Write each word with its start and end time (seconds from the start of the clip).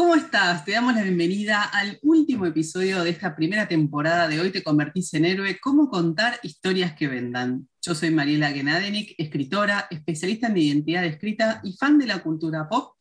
¿Cómo 0.00 0.14
estás? 0.14 0.64
Te 0.64 0.72
damos 0.72 0.94
la 0.94 1.02
bienvenida 1.02 1.62
al 1.62 1.98
último 2.00 2.46
episodio 2.46 3.04
de 3.04 3.10
esta 3.10 3.36
primera 3.36 3.68
temporada 3.68 4.28
de 4.28 4.40
Hoy 4.40 4.50
te 4.50 4.62
convertís 4.62 5.12
en 5.12 5.26
héroe, 5.26 5.58
cómo 5.60 5.90
contar 5.90 6.40
historias 6.42 6.94
que 6.94 7.06
vendan. 7.06 7.68
Yo 7.82 7.94
soy 7.94 8.10
Mariela 8.10 8.50
Genadenik, 8.50 9.14
escritora, 9.18 9.88
especialista 9.90 10.46
en 10.46 10.56
identidad 10.56 11.04
escrita 11.04 11.60
y 11.64 11.74
fan 11.74 11.98
de 11.98 12.06
la 12.06 12.22
cultura 12.22 12.66
pop. 12.66 12.96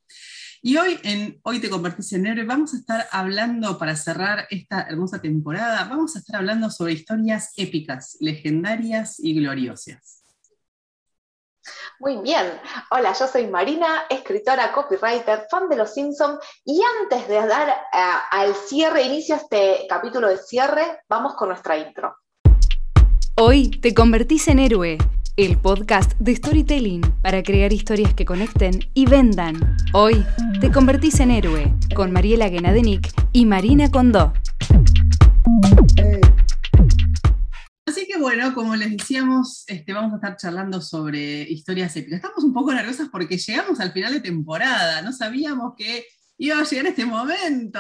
Y 0.61 0.75
hoy 0.75 0.99
en 1.03 1.39
Hoy 1.43 1.59
te 1.59 1.69
convertís 1.69 2.11
en 2.11 2.25
héroe 2.25 2.43
vamos 2.43 2.73
a 2.73 2.77
estar 2.77 3.07
hablando, 3.13 3.77
para 3.77 3.95
cerrar 3.95 4.45
esta 4.49 4.81
hermosa 4.81 5.21
temporada, 5.21 5.85
vamos 5.85 6.17
a 6.17 6.19
estar 6.19 6.35
hablando 6.35 6.69
sobre 6.69 6.91
historias 6.91 7.53
épicas, 7.55 8.17
legendarias 8.19 9.21
y 9.21 9.35
gloriosas. 9.35 10.18
Muy 11.99 12.17
bien. 12.17 12.59
Hola, 12.91 13.13
yo 13.13 13.27
soy 13.27 13.47
Marina, 13.47 14.03
escritora, 14.09 14.71
copywriter, 14.71 15.47
fan 15.49 15.67
de 15.69 15.75
Los 15.75 15.93
Simpsons. 15.93 16.39
Y 16.65 16.81
antes 17.01 17.27
de 17.27 17.45
dar 17.45 17.69
eh, 17.69 17.97
al 18.31 18.55
cierre, 18.55 19.03
inicio 19.03 19.35
este 19.35 19.85
capítulo 19.89 20.27
de 20.27 20.37
cierre, 20.37 21.01
vamos 21.09 21.35
con 21.35 21.49
nuestra 21.49 21.77
intro. 21.77 22.15
Hoy 23.35 23.69
te 23.69 23.93
convertís 23.93 24.47
en 24.49 24.59
héroe, 24.59 24.97
el 25.37 25.57
podcast 25.57 26.11
de 26.19 26.35
storytelling 26.35 27.01
para 27.21 27.41
crear 27.41 27.71
historias 27.71 28.13
que 28.13 28.25
conecten 28.25 28.79
y 28.93 29.05
vendan. 29.05 29.77
Hoy 29.93 30.25
te 30.59 30.71
convertís 30.71 31.21
en 31.21 31.31
héroe 31.31 31.73
con 31.95 32.11
Mariela 32.11 32.49
Genadenik 32.49 33.09
y 33.31 33.45
Marina 33.45 33.89
Condó. 33.89 34.33
Bueno, 38.39 38.55
como 38.55 38.75
les 38.77 38.95
decíamos, 38.95 39.65
este, 39.67 39.91
vamos 39.91 40.13
a 40.13 40.15
estar 40.15 40.37
charlando 40.37 40.79
sobre 40.79 41.41
historias 41.41 41.93
épicas. 41.97 42.17
Estamos 42.17 42.41
un 42.45 42.53
poco 42.53 42.71
nerviosas 42.71 43.09
porque 43.11 43.37
llegamos 43.37 43.81
al 43.81 43.91
final 43.91 44.13
de 44.13 44.21
temporada, 44.21 45.01
no 45.01 45.11
sabíamos 45.11 45.73
que 45.75 46.07
iba 46.37 46.57
a 46.57 46.63
llegar 46.63 46.85
este 46.87 47.05
momento. 47.05 47.79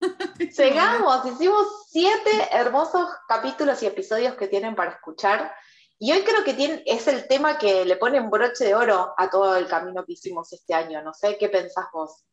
Llegamos, 0.56 1.26
hicimos 1.26 1.66
siete 1.90 2.30
hermosos 2.52 3.08
capítulos 3.28 3.82
y 3.82 3.86
episodios 3.86 4.34
que 4.36 4.46
tienen 4.46 4.76
para 4.76 4.92
escuchar. 4.92 5.52
Y 5.98 6.12
hoy 6.12 6.22
creo 6.22 6.44
que 6.44 6.82
es 6.86 7.08
el 7.08 7.26
tema 7.26 7.58
que 7.58 7.84
le 7.84 7.96
pone 7.96 8.20
un 8.20 8.30
broche 8.30 8.64
de 8.64 8.74
oro 8.74 9.12
a 9.18 9.28
todo 9.28 9.56
el 9.56 9.66
camino 9.66 10.04
que 10.06 10.12
hicimos 10.12 10.52
este 10.52 10.72
año. 10.72 11.02
No 11.02 11.12
sé, 11.12 11.36
¿qué 11.36 11.48
pensás 11.48 11.86
vos? 11.92 12.24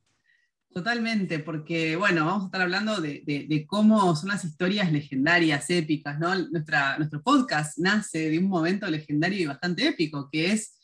Totalmente, 0.78 1.40
porque 1.40 1.96
bueno, 1.96 2.24
vamos 2.28 2.44
a 2.44 2.46
estar 2.46 2.62
hablando 2.62 3.02
de, 3.02 3.66
cómo 3.68 4.16
son 4.16 4.30
las 4.30 4.46
historias 4.46 4.92
legendarias, 4.92 5.72
épicas, 5.72 6.20
¿no? 6.20 6.36
Nuestro 6.36 7.24
podcast 7.24 7.80
nace 7.80 8.30
de 8.30 8.38
un 8.38 8.46
momento 8.46 8.86
legendario 8.86 9.40
y 9.40 9.46
bastante 9.48 9.88
épico, 9.88 10.30
que 10.32 10.52
es 10.52 10.78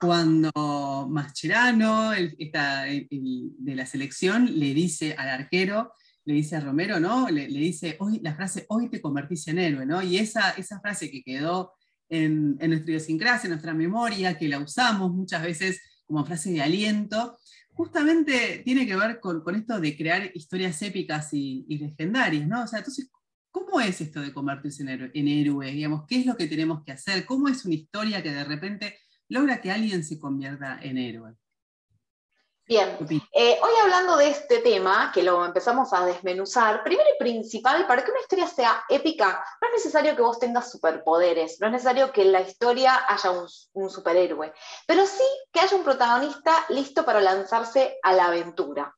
cuando 0.00 1.06
Mascherano, 1.08 2.10
de 2.10 3.74
la 3.76 3.86
selección, 3.86 4.58
le 4.58 4.74
dice 4.74 5.14
al 5.16 5.28
arquero, 5.28 5.92
le 6.24 6.34
dice 6.34 6.56
a 6.56 6.60
Romero, 6.60 6.98
¿no? 6.98 7.30
Le, 7.30 7.46
dice 7.46 7.94
hoy, 8.00 8.18
la 8.24 8.34
frase, 8.34 8.66
hoy 8.68 8.90
te 8.90 9.00
convertís 9.00 9.46
en 9.46 9.60
héroe, 9.60 9.86
¿no? 9.86 10.02
Y 10.02 10.18
esa, 10.18 10.50
esa 10.58 10.80
frase 10.80 11.08
que 11.08 11.22
quedó 11.22 11.72
en, 12.08 12.56
en 12.58 12.70
nuestra 12.70 12.90
idiosincrasia, 12.90 13.46
en 13.46 13.52
nuestra 13.52 13.74
memoria, 13.74 14.36
que 14.36 14.48
la 14.48 14.58
usamos 14.58 15.12
muchas 15.12 15.44
veces 15.44 15.80
como 16.04 16.24
frase 16.24 16.50
de 16.50 16.62
aliento, 16.62 17.38
justamente 17.76 18.62
tiene 18.64 18.86
que 18.86 18.96
ver 18.96 19.20
con, 19.20 19.54
esto 19.54 19.78
de 19.78 19.96
crear 19.96 20.30
historias 20.34 20.80
épicas 20.80 21.28
y, 21.32 21.66
legendarias, 21.68 22.48
¿no? 22.48 22.64
O 22.64 22.66
sea, 22.66 22.78
entonces, 22.78 23.10
¿cómo 23.50 23.80
es 23.80 24.00
esto 24.00 24.22
de 24.22 24.32
convertirse 24.32 24.82
en 24.82 24.88
héroe, 24.88 25.10
en 25.12 25.28
héroe? 25.28 25.70
Digamos, 25.70 26.06
¿qué 26.08 26.20
es 26.20 26.26
lo 26.26 26.36
que 26.36 26.46
tenemos 26.46 26.82
que 26.84 26.92
hacer? 26.92 27.26
¿Cómo 27.26 27.48
es 27.48 27.64
una 27.66 27.74
historia 27.74 28.22
que 28.22 28.32
de 28.32 28.44
repente 28.44 28.98
logra 29.28 29.60
que 29.60 29.70
alguien 29.70 30.02
se 30.04 30.18
convierta 30.18 30.80
en 30.82 30.96
héroe? 30.96 31.34
Bien, 32.68 32.98
eh, 33.32 33.60
hoy 33.62 33.70
hablando 33.80 34.16
de 34.16 34.28
este 34.28 34.58
tema, 34.58 35.12
que 35.14 35.22
lo 35.22 35.44
empezamos 35.44 35.92
a 35.92 36.04
desmenuzar, 36.04 36.82
primero 36.82 37.08
y 37.14 37.16
principal, 37.16 37.86
para 37.86 38.04
que 38.04 38.10
una 38.10 38.18
historia 38.18 38.48
sea 38.48 38.82
épica, 38.88 39.44
no 39.62 39.68
es 39.68 39.74
necesario 39.74 40.16
que 40.16 40.22
vos 40.22 40.40
tengas 40.40 40.72
superpoderes, 40.72 41.60
no 41.60 41.68
es 41.68 41.74
necesario 41.74 42.10
que 42.10 42.22
en 42.22 42.32
la 42.32 42.40
historia 42.40 43.02
haya 43.06 43.30
un, 43.30 43.88
superhéroe, 43.88 44.52
pero 44.84 45.06
sí 45.06 45.22
que 45.52 45.60
haya 45.60 45.76
un 45.76 45.84
protagonista 45.84 46.66
listo 46.70 47.04
para 47.04 47.20
lanzarse 47.20 47.98
a 48.02 48.12
la 48.12 48.26
aventura, 48.26 48.92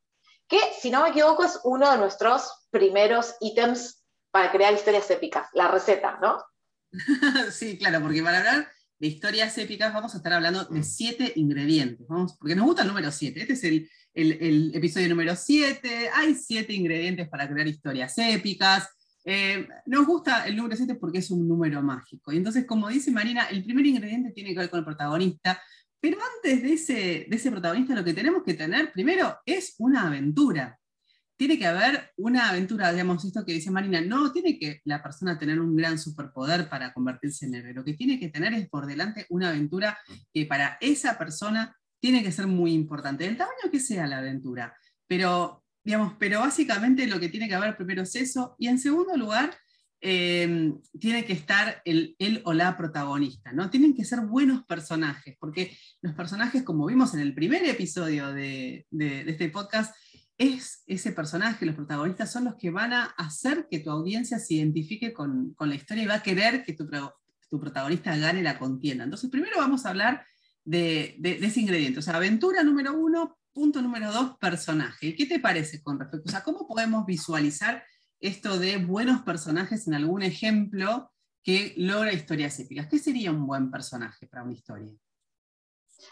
que 0.47 0.59
si 0.81 0.89
no 0.89 1.03
me 1.03 1.09
equivoco 1.09 1.43
es 1.43 1.59
uno 1.63 1.91
de 1.91 1.99
nuestros 1.99 2.51
primeros 2.71 3.35
ítems 3.39 4.03
para 4.31 4.51
crear 4.51 4.73
historias 4.73 5.11
épicas, 5.11 5.47
la 5.53 5.67
receta, 5.67 6.17
¿no? 6.19 6.43
sí, 7.51 7.77
claro, 7.77 8.01
porque 8.01 8.23
para 8.23 8.39
hablar 8.39 8.78
de 8.99 9.07
historias 9.07 9.57
épicas, 9.57 9.93
vamos 9.93 10.13
a 10.13 10.17
estar 10.17 10.33
hablando 10.33 10.65
de 10.65 10.83
siete 10.83 11.31
ingredientes, 11.35 12.05
vamos, 12.07 12.35
porque 12.37 12.55
nos 12.55 12.65
gusta 12.65 12.81
el 12.81 12.89
número 12.89 13.11
siete. 13.11 13.41
Este 13.41 13.53
es 13.53 13.63
el, 13.63 14.75
episodio 14.75 15.07
número 15.09 15.35
siete, 15.35 16.09
hay 16.13 16.35
siete 16.35 16.73
ingredientes 16.73 17.29
para 17.29 17.47
crear 17.47 17.67
historias 17.67 18.17
épicas. 18.17 18.89
Eh, 19.23 19.67
nos 19.85 20.05
gusta 20.05 20.45
el 20.47 20.57
número 20.57 20.75
siete 20.75 20.95
porque 20.95 21.19
es 21.19 21.31
un 21.31 21.47
número 21.47 21.81
mágico. 21.81 22.33
Y 22.33 22.37
entonces, 22.37 22.65
como 22.65 22.89
dice 22.89 23.11
Marina, 23.11 23.45
el 23.45 23.63
primer 23.63 23.85
ingrediente 23.85 24.31
tiene 24.31 24.51
que 24.53 24.59
ver 24.59 24.69
con 24.69 24.79
el 24.79 24.85
protagonista, 24.85 25.61
pero 26.01 26.17
antes 26.35 26.61
de 26.61 26.73
ese, 26.73 26.93
de 27.29 27.35
ese 27.35 27.51
protagonista 27.51 27.95
lo 27.95 28.03
que 28.03 28.13
tenemos 28.13 28.43
que 28.43 28.53
tener 28.53 28.91
primero 28.91 29.37
es 29.45 29.75
una 29.77 30.07
aventura 30.07 30.77
tiene 31.39 31.57
que 31.57 31.67
haber 31.67 32.11
una 32.17 32.49
aventura, 32.49 32.91
digamos, 32.91 33.23
esto 33.23 33.45
que 33.45 33.53
dice 33.53 33.71
Marina, 33.71 34.01
no 34.01 34.29
tiene 34.33 34.59
que 34.59 34.81
la 34.83 35.01
persona 35.01 35.39
tener 35.39 35.61
un 35.61 35.73
gran 35.73 35.97
superpoder 35.97 36.67
para 36.67 36.91
convertirse 36.91 37.45
en 37.45 37.55
héroe, 37.55 37.73
lo 37.73 37.85
que 37.85 37.93
tiene 37.93 38.19
que 38.19 38.27
tener 38.27 38.53
es 38.53 38.67
por 38.67 38.85
delante 38.85 39.25
una 39.29 39.47
aventura 39.47 39.97
que 40.33 40.45
para 40.45 40.77
esa 40.81 41.17
persona 41.17 41.73
tiene 42.01 42.23
que 42.23 42.33
ser 42.33 42.45
muy 42.45 42.73
importante, 42.73 43.23
del 43.23 43.37
tamaño 43.37 43.71
que 43.71 43.79
sea 43.79 44.05
la 44.05 44.17
aventura, 44.17 44.75
pero, 45.07 45.63
digamos, 45.81 46.15
pero 46.19 46.41
básicamente 46.41 47.07
lo 47.07 47.21
que 47.21 47.29
tiene 47.29 47.47
que 47.47 47.55
haber 47.55 47.77
primero 47.77 48.01
es 48.01 48.15
eso, 48.15 48.57
y 48.59 48.67
en 48.67 48.77
segundo 48.77 49.15
lugar, 49.15 49.55
em, 50.01 50.77
tiene 50.99 51.23
que 51.23 51.33
estar 51.33 51.81
el, 51.85 52.17
o 52.43 52.51
la 52.51 52.75
protagonista, 52.75 53.53
¿no? 53.53 53.69
Tienen 53.69 53.95
que 53.95 54.03
ser 54.03 54.19
buenos 54.21 54.65
personajes, 54.65 55.37
porque 55.39 55.73
los 56.01 56.13
personajes, 56.15 56.63
como 56.63 56.85
vimos 56.85 57.13
en 57.13 57.21
el 57.21 57.33
primer 57.33 57.63
episodio 57.63 58.33
de 58.33 58.85
este 58.91 59.47
podcast, 59.47 59.95
es 60.39 60.83
ese 60.87 61.11
personaje, 61.11 61.65
los 61.65 61.75
protagonistas 61.75 62.31
son 62.31 62.45
los 62.45 62.55
que 62.55 62.71
van 62.71 62.93
a 62.93 63.03
hacer 63.17 63.67
que 63.69 63.79
tu 63.79 63.91
audiencia 63.91 64.39
se 64.39 64.55
identifique 64.55 65.13
con, 65.13 65.53
la 65.59 65.75
historia 65.75 66.03
y 66.03 66.07
va 66.07 66.15
a 66.15 66.23
querer 66.23 66.63
que 66.63 66.73
tu, 66.73 66.87
protagonista 67.59 68.15
gane 68.17 68.41
la 68.41 68.57
contienda. 68.57 69.03
Entonces, 69.03 69.29
primero 69.29 69.57
vamos 69.57 69.85
a 69.85 69.89
hablar 69.89 70.25
de, 70.63 71.19
ese 71.21 71.59
ingrediente. 71.59 71.99
O 71.99 72.01
sea, 72.01 72.15
aventura 72.15 72.63
número 72.63 72.97
uno, 72.97 73.37
punto 73.51 73.81
número 73.81 74.13
dos, 74.13 74.37
personaje. 74.37 75.13
¿Qué 75.13 75.25
te 75.25 75.39
parece 75.39 75.83
con 75.83 75.99
respecto? 75.99 76.29
O 76.29 76.31
sea, 76.31 76.41
¿cómo 76.41 76.65
podemos 76.65 77.05
visualizar 77.05 77.83
esto 78.21 78.57
de 78.57 78.77
buenos 78.77 79.23
personajes 79.23 79.87
en 79.87 79.93
algún 79.93 80.23
ejemplo 80.23 81.11
que 81.43 81.73
logra 81.75 82.13
historias 82.13 82.57
épicas? 82.61 82.87
¿Qué 82.87 82.97
sería 82.97 83.31
un 83.31 83.45
buen 83.45 83.69
personaje 83.69 84.25
para 84.25 84.43
una 84.43 84.53
historia? 84.53 84.93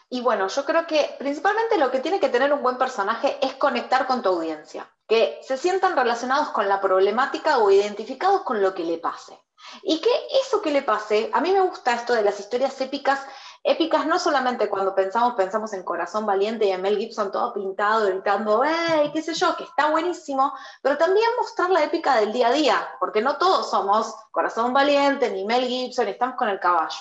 Y 0.09 0.21
bueno, 0.21 0.47
yo 0.47 0.65
creo 0.65 0.87
que 0.87 1.15
principalmente 1.19 1.77
lo 1.77 1.91
que 1.91 1.99
tiene 1.99 2.19
que 2.19 2.29
tener 2.29 2.51
un 2.53 2.63
buen 2.63 2.77
personaje 2.77 3.37
es 3.41 3.55
conectar 3.55 4.07
con 4.07 4.21
tu 4.21 4.29
audiencia, 4.29 4.89
que 5.07 5.39
se 5.43 5.57
sientan 5.57 5.95
relacionados 5.95 6.49
con 6.49 6.67
la 6.67 6.81
problemática 6.81 7.59
o 7.59 7.71
identificados 7.71 8.41
con 8.41 8.61
lo 8.61 8.73
que 8.73 8.83
le 8.83 8.97
pase. 8.97 9.39
Y 9.83 9.99
que 9.99 10.09
eso 10.43 10.61
que 10.61 10.71
le 10.71 10.81
pase, 10.81 11.29
a 11.33 11.41
mí 11.41 11.51
me 11.51 11.61
gusta 11.61 11.93
esto 11.93 12.13
de 12.13 12.21
las 12.21 12.39
historias 12.39 12.79
épicas, 12.79 13.19
épicas 13.63 14.05
no 14.05 14.17
solamente 14.17 14.69
cuando 14.69 14.95
pensamos, 14.95 15.33
pensamos 15.35 15.73
en 15.73 15.83
Corazón 15.83 16.25
Valiente 16.25 16.65
y 16.65 16.71
en 16.71 16.81
Mel 16.81 16.97
Gibson 16.97 17.31
todo 17.31 17.53
pintado, 17.53 18.05
gritando, 18.05 18.63
¡hey! 18.63 19.09
qué 19.13 19.21
sé 19.21 19.33
yo, 19.33 19.55
que 19.57 19.63
está 19.63 19.89
buenísimo, 19.89 20.53
pero 20.81 20.97
también 20.97 21.27
mostrar 21.37 21.69
la 21.69 21.83
épica 21.83 22.15
del 22.15 22.31
día 22.31 22.47
a 22.47 22.53
día, 22.53 22.87
porque 22.99 23.21
no 23.21 23.37
todos 23.37 23.69
somos 23.69 24.15
Corazón 24.31 24.73
Valiente 24.73 25.29
ni 25.31 25.43
Mel 25.43 25.65
Gibson, 25.65 26.07
estamos 26.07 26.35
con 26.37 26.49
el 26.49 26.59
caballo. 26.59 26.97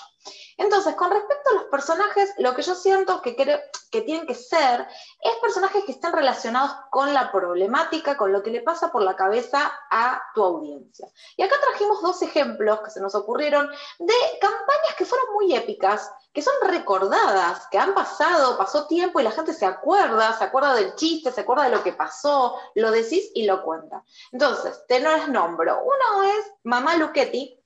Entonces, 0.57 0.95
con 0.95 1.11
respecto 1.11 1.51
a 1.51 1.53
los 1.53 1.63
personajes, 1.65 2.33
lo 2.39 2.55
que 2.55 2.63
yo 2.63 2.73
siento 2.73 3.21
que, 3.21 3.35
que 3.35 4.01
tienen 4.01 4.25
que 4.25 4.33
ser 4.33 4.87
es 5.21 5.35
personajes 5.39 5.83
que 5.85 5.91
estén 5.91 6.11
relacionados 6.11 6.75
con 6.89 7.13
la 7.13 7.31
problemática, 7.31 8.17
con 8.17 8.31
lo 8.31 8.41
que 8.41 8.49
le 8.49 8.61
pasa 8.61 8.91
por 8.91 9.03
la 9.03 9.15
cabeza 9.15 9.71
a 9.91 10.21
tu 10.33 10.43
audiencia. 10.43 11.07
Y 11.35 11.43
acá 11.43 11.55
trajimos 11.61 12.01
dos 12.01 12.21
ejemplos 12.23 12.79
que 12.81 12.89
se 12.89 12.99
nos 12.99 13.13
ocurrieron 13.13 13.69
de 13.99 14.13
campañas 14.41 14.95
que 14.97 15.05
fueron 15.05 15.33
muy 15.33 15.55
épicas, 15.55 16.11
que 16.33 16.41
son 16.41 16.53
recordadas, 16.61 17.67
que 17.67 17.77
han 17.77 17.93
pasado, 17.93 18.57
pasó 18.57 18.87
tiempo 18.87 19.19
y 19.19 19.23
la 19.23 19.31
gente 19.31 19.53
se 19.53 19.65
acuerda, 19.65 20.37
se 20.37 20.43
acuerda 20.43 20.73
del 20.73 20.95
chiste, 20.95 21.31
se 21.31 21.41
acuerda 21.41 21.65
de 21.65 21.75
lo 21.75 21.83
que 21.83 21.93
pasó, 21.93 22.55
lo 22.75 22.91
decís 22.91 23.31
y 23.35 23.45
lo 23.45 23.63
cuenta. 23.63 24.03
Entonces, 24.31 24.83
te 24.87 24.99
los 24.99 25.27
nombro. 25.29 25.81
Uno 25.83 26.23
es 26.23 26.51
Mamá 26.63 26.95
Luchetti, 26.95 27.59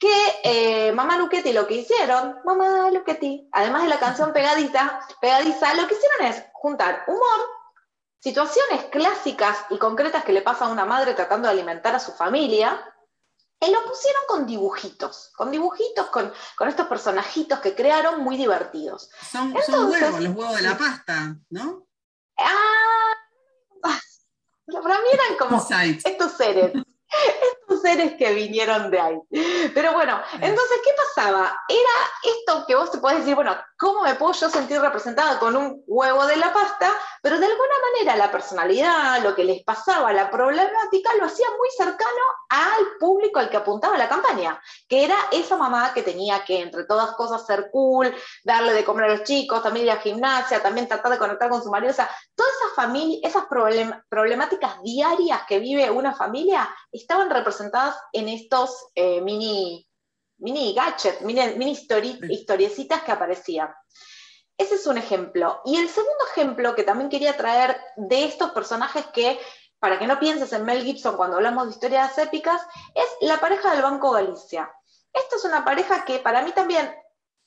que 0.00 0.40
eh, 0.44 0.92
Mamá 0.92 1.18
Luchetti 1.18 1.52
lo 1.52 1.66
que 1.66 1.74
hicieron, 1.74 2.38
Mamá 2.44 2.90
Luchetti, 2.90 3.46
además 3.52 3.82
de 3.82 3.88
la 3.90 3.98
canción 3.98 4.32
pegadita, 4.32 5.06
pegadiza, 5.20 5.74
lo 5.74 5.86
que 5.86 5.94
hicieron 5.94 6.26
es 6.26 6.42
juntar 6.54 7.04
humor, 7.06 7.46
situaciones 8.18 8.86
clásicas 8.86 9.58
y 9.68 9.76
concretas 9.76 10.24
que 10.24 10.32
le 10.32 10.40
pasa 10.40 10.64
a 10.64 10.70
una 10.70 10.86
madre 10.86 11.12
tratando 11.12 11.48
de 11.48 11.52
alimentar 11.52 11.94
a 11.94 12.00
su 12.00 12.12
familia, 12.12 12.82
y 13.60 13.70
lo 13.70 13.84
pusieron 13.84 14.22
con 14.26 14.46
dibujitos, 14.46 15.32
con 15.36 15.50
dibujitos, 15.50 16.06
con, 16.06 16.32
estos 16.66 16.86
personajitos 16.86 17.58
que 17.58 17.74
crearon 17.74 18.22
muy 18.22 18.38
divertidos. 18.38 19.10
Son, 19.30 19.52
huevos, 19.52 20.18
los 20.18 20.34
huevos 20.34 20.56
de 20.56 20.62
la 20.62 20.78
pasta, 20.78 21.36
¿no? 21.50 21.86
Ah, 22.38 23.16
eran 24.66 25.36
como 25.38 25.58
estos 25.58 26.32
seres 26.32 26.72
estos 27.10 27.82
seres 27.82 28.14
que 28.16 28.34
vinieron 28.34 28.90
de 28.90 29.00
ahí. 29.00 29.18
Pero 29.74 29.92
bueno, 29.92 30.20
entonces, 30.34 30.80
¿qué 30.84 30.90
pasaba? 30.96 31.56
Era 31.68 32.34
esto 32.36 32.64
que 32.66 32.74
vos 32.74 32.90
te 32.90 32.98
podés 32.98 33.18
decir, 33.18 33.34
bueno, 33.34 33.56
¿cómo 33.78 34.02
me 34.02 34.14
puedo 34.14 34.32
yo 34.32 34.48
sentir 34.48 34.80
representada 34.80 35.38
con 35.38 35.56
un 35.56 35.82
huevo 35.86 36.26
de 36.26 36.36
la 36.36 36.52
pasta? 36.52 36.92
Pero 37.22 37.38
de 37.38 37.46
alguna 37.46 37.74
manera 37.92 38.16
la 38.16 38.30
personalidad, 38.30 39.22
lo 39.22 39.34
que 39.34 39.44
les 39.44 39.62
pasaba, 39.62 40.12
la 40.12 40.30
problemática, 40.30 41.14
lo 41.18 41.26
hacía 41.26 41.48
muy 41.58 41.68
cercano 41.76 42.20
al 42.48 42.98
público 42.98 43.38
al 43.38 43.50
que 43.50 43.56
apuntaba 43.56 43.96
la 43.98 44.08
campaña, 44.08 44.60
que 44.88 45.04
era 45.04 45.16
esa 45.30 45.56
mamá 45.56 45.92
que 45.94 46.02
tenía 46.02 46.44
que, 46.44 46.60
entre 46.60 46.84
todas 46.84 47.12
cosas, 47.12 47.46
ser 47.46 47.70
cool, 47.70 48.14
darle 48.44 48.72
de 48.72 48.84
comer 48.84 49.04
a 49.04 49.14
los 49.14 49.24
chicos, 49.24 49.62
también 49.62 49.86
ir 49.86 49.92
a 49.92 49.96
gimnasia, 49.96 50.62
también 50.62 50.88
tratar 50.88 51.12
de 51.12 51.18
conectar 51.18 51.48
con 51.48 51.62
su 51.62 51.70
marido. 51.70 51.90
O 51.90 51.94
sea, 51.94 52.10
todas 52.34 52.52
esas 52.54 52.74
familias, 52.74 53.20
esas 53.22 53.44
problemáticas 54.08 54.82
diarias 54.82 55.42
que 55.46 55.58
vive 55.58 55.90
una 55.90 56.14
familia, 56.14 56.68
estaban 57.00 57.30
representadas 57.30 57.96
en 58.12 58.28
estos 58.28 58.88
eh, 58.94 59.20
mini, 59.20 59.88
mini 60.38 60.74
gadgets, 60.74 61.22
mini, 61.22 61.54
mini 61.56 61.72
historiecitas 61.72 63.02
que 63.02 63.12
aparecían. 63.12 63.70
Ese 64.56 64.74
es 64.74 64.86
un 64.86 64.98
ejemplo. 64.98 65.62
Y 65.64 65.76
el 65.76 65.88
segundo 65.88 66.26
ejemplo 66.30 66.74
que 66.74 66.84
también 66.84 67.08
quería 67.08 67.36
traer 67.36 67.80
de 67.96 68.24
estos 68.24 68.50
personajes 68.50 69.06
que, 69.06 69.40
para 69.78 69.98
que 69.98 70.06
no 70.06 70.20
pienses 70.20 70.52
en 70.52 70.64
Mel 70.64 70.84
Gibson 70.84 71.16
cuando 71.16 71.36
hablamos 71.36 71.66
de 71.66 71.72
historias 71.72 72.18
épicas, 72.18 72.60
es 72.94 73.06
la 73.22 73.40
pareja 73.40 73.72
del 73.72 73.82
Banco 73.82 74.10
Galicia. 74.10 74.70
Esta 75.12 75.36
es 75.36 75.44
una 75.44 75.64
pareja 75.64 76.04
que 76.04 76.18
para 76.18 76.42
mí 76.42 76.52
también 76.52 76.94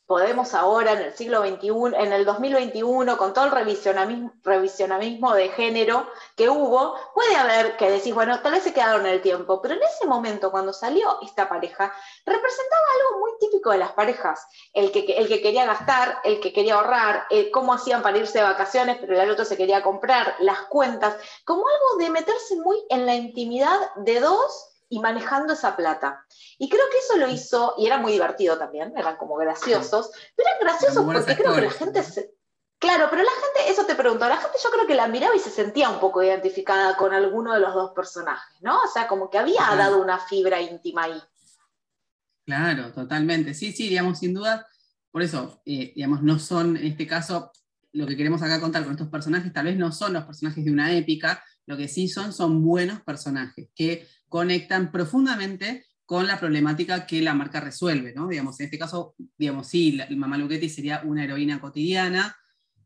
podemos 0.06 0.54
ahora 0.54 0.94
en 0.94 1.00
el 1.00 1.14
siglo 1.14 1.42
XXI, 1.42 1.96
en 1.98 2.12
el 2.12 2.26
2021, 2.26 3.18
con 3.18 3.34
todo 3.34 3.46
el 3.46 3.52
revisionismo, 3.52 5.34
de 5.34 5.50
género 5.50 6.08
que 6.36 6.50
hubo, 6.50 6.96
puede 7.14 7.36
haber 7.36 7.78
que 7.78 7.90
decís, 7.90 8.14
bueno, 8.14 8.42
tal 8.42 8.54
vez 8.54 8.64
se 8.64 8.74
quedaron 8.74 9.06
en 9.06 9.14
el 9.14 9.22
tiempo, 9.22 9.62
pero 9.62 9.76
en 9.76 9.84
ese 9.84 10.06
momento, 10.06 10.52
cuando 10.52 10.74
salió 10.74 11.20
esta 11.22 11.48
pareja, 11.48 11.94
representaba 12.26 12.84
algo 13.00 13.20
muy 13.22 13.32
típico 13.40 13.72
de 13.72 13.78
las 13.78 13.94
parejas, 13.94 14.46
el 14.74 14.92
que, 14.92 15.06
el 15.18 15.28
que 15.28 15.42
quería 15.42 15.66
gastar, 15.66 16.20
el 16.24 16.40
que 16.40 16.52
quería 16.52 16.76
ahorrar, 16.76 17.28
cómo 17.52 17.74
hacían 17.74 18.02
para 18.02 18.18
irse 18.18 18.40
de 18.40 18.44
vacaciones, 18.44 18.98
pero 19.00 19.20
el 19.20 19.30
otro 19.30 19.46
se 19.46 19.58
quería 19.58 19.82
comprar, 19.82 20.36
las 20.40 20.60
cuentas, 20.64 21.16
como 21.46 21.64
algo 21.68 22.04
de 22.04 22.10
meterse 22.10 22.56
muy 22.58 22.78
en 22.90 23.06
la 23.06 23.16
intimidad 23.16 23.80
de 23.96 24.20
dos 24.20 24.73
y 24.94 25.00
manejando 25.00 25.54
esa 25.54 25.76
plata. 25.76 26.24
Y 26.60 26.70
creo 26.70 26.84
que 26.92 27.00
eso 27.00 27.18
lo 27.18 27.28
hizo, 27.28 27.74
y 27.80 27.88
era 27.88 27.98
muy 27.98 28.12
divertido 28.12 28.60
también, 28.60 28.94
eran 28.96 29.18
como 29.18 29.36
graciosos, 29.36 30.12
pero 30.36 30.50
eran 30.50 30.60
graciosos 30.62 31.04
porque 31.04 31.36
creo 31.36 31.56
que 31.56 31.62
la 31.62 31.72
gente 31.72 32.04
se... 32.04 32.32
Claro, 32.78 33.08
pero 33.10 33.24
la 33.24 33.32
gente, 33.32 33.72
eso 33.72 33.88
te 33.88 33.96
pregunto, 33.96 34.28
la 34.28 34.38
gente 34.38 34.58
yo 34.64 34.70
creo 34.70 34.86
que 34.86 34.94
la 34.94 35.08
miraba 35.08 35.36
y 35.36 35.40
se 35.40 35.50
sentía 35.50 35.90
un 35.90 36.00
poco 36.00 36.22
identificada 36.22 36.96
con 36.96 37.12
alguno 37.12 37.56
de 37.56 37.62
los 37.62 37.74
dos 37.74 37.92
personajes, 37.96 38.62
¿no? 38.62 38.78
O 38.84 38.88
sea, 38.88 39.08
como 39.08 39.32
que 39.32 39.40
había 39.40 39.62
dado 39.76 40.00
una 40.00 40.20
fibra 40.20 40.62
íntima 40.62 41.06
ahí. 41.06 41.20
Claro, 42.46 42.92
totalmente. 42.92 43.56
Sí, 43.56 43.72
sí, 43.72 43.90
digamos, 43.90 44.20
sin 44.20 44.36
duda. 44.36 44.68
Por 45.10 45.24
eso, 45.24 45.62
eh, 45.66 45.94
digamos, 45.96 46.22
no 46.22 46.38
son, 46.38 46.78
en 46.78 46.86
este 46.86 47.08
caso, 47.08 47.52
lo 47.94 48.06
que 48.06 48.18
queremos 48.18 48.44
acá 48.44 48.60
contar 48.60 48.84
con 48.84 48.92
estos 48.92 49.08
personajes, 49.08 49.54
tal 49.54 49.66
vez 49.66 49.78
no 49.78 49.92
son 49.92 50.14
los 50.14 50.26
personajes 50.26 50.64
de 50.64 50.72
una 50.72 50.92
épica, 50.92 51.44
lo 51.66 51.78
que 51.78 51.88
sí 51.88 52.08
son, 52.08 52.34
son 52.34 52.64
buenos 52.64 53.02
personajes 53.02 53.70
que 53.76 54.08
conectan 54.28 54.92
profundamente 54.92 55.86
con 56.06 56.28
la 56.28 56.40
problemática 56.40 57.06
que 57.06 57.22
la 57.22 57.34
marca 57.34 57.60
resuelve, 57.60 58.14
¿no? 58.14 58.28
Digamos, 58.28 58.60
en 58.60 58.66
este 58.66 58.78
caso, 58.78 59.16
digamos, 59.38 59.68
sí, 59.68 59.94
la, 59.94 60.08
Mamá 60.10 60.38
Luchetti 60.38 60.70
sería 60.70 61.02
una 61.04 61.24
heroína 61.24 61.62
cotidiana, 61.62 62.36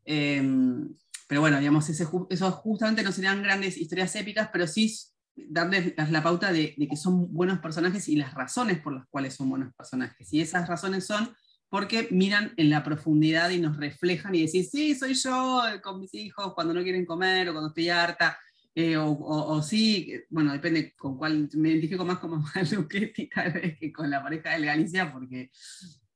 em, 0.06 0.96
pero 1.28 1.42
bueno, 1.42 1.60
digamos, 1.60 1.90
ese, 1.90 2.08
eso 2.30 2.52
justamente 2.52 3.04
no 3.04 3.12
serían 3.12 3.42
grandes 3.42 3.78
historias 3.78 4.16
épicas, 4.16 4.50
pero 4.52 4.68
sí 4.68 4.96
darles 5.36 5.94
la 6.12 6.24
pauta 6.24 6.52
de, 6.52 6.76
que 6.76 6.96
son 6.96 7.32
buenos 7.34 7.60
personajes 7.60 8.08
y 8.08 8.16
las 8.16 8.34
razones 8.34 8.80
por 8.80 8.94
las 8.94 9.06
cuales 9.08 9.36
son 9.36 9.50
buenos 9.50 9.74
personajes. 9.76 10.32
Y 10.34 10.42
esas 10.42 10.68
razones 10.68 11.06
son 11.06 11.36
porque 11.70 12.08
miran 12.12 12.54
en 12.58 12.70
la 12.70 12.84
profundidad 12.84 13.50
y 13.50 13.60
nos 13.60 13.78
reflejan 13.78 14.34
y 14.36 14.46
decís, 14.46 14.70
sí, 14.72 14.96
soy 14.96 15.14
yo 15.14 15.62
con 15.84 16.00
mis 16.00 16.14
hijos 16.14 16.54
cuando 16.54 16.74
no 16.74 16.82
quieren 16.82 17.06
comer 17.06 17.50
o 17.50 17.52
cuando 17.52 17.70
estoy 17.70 17.90
harta. 17.90 18.40
Eh, 18.80 18.96
o, 18.96 19.60
sí, 19.64 20.24
bueno, 20.30 20.54
depende 20.54 20.96
con 20.96 21.18
cuál, 21.18 21.50
me 21.54 21.70
identifico 21.70 22.06
más 22.06 22.20
como 22.20 22.46
Luquetti 22.72 23.28
tal 23.28 23.52
vez 23.52 23.80
que 23.80 23.92
con 23.92 24.08
la 24.08 24.22
pareja 24.22 24.52
de 24.52 24.68
Galicia, 24.68 25.12
porque 25.12 25.50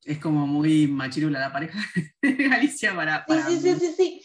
es 0.04 0.20
como 0.20 0.46
muy 0.46 0.86
machirula 0.86 1.40
la 1.40 1.52
pareja 1.52 1.80
de 2.22 2.34
Galicia 2.34 2.96
para... 2.96 3.26
sí, 3.48 3.60
sí, 3.60 3.76
sí, 3.80 3.96
sí, 3.98 4.22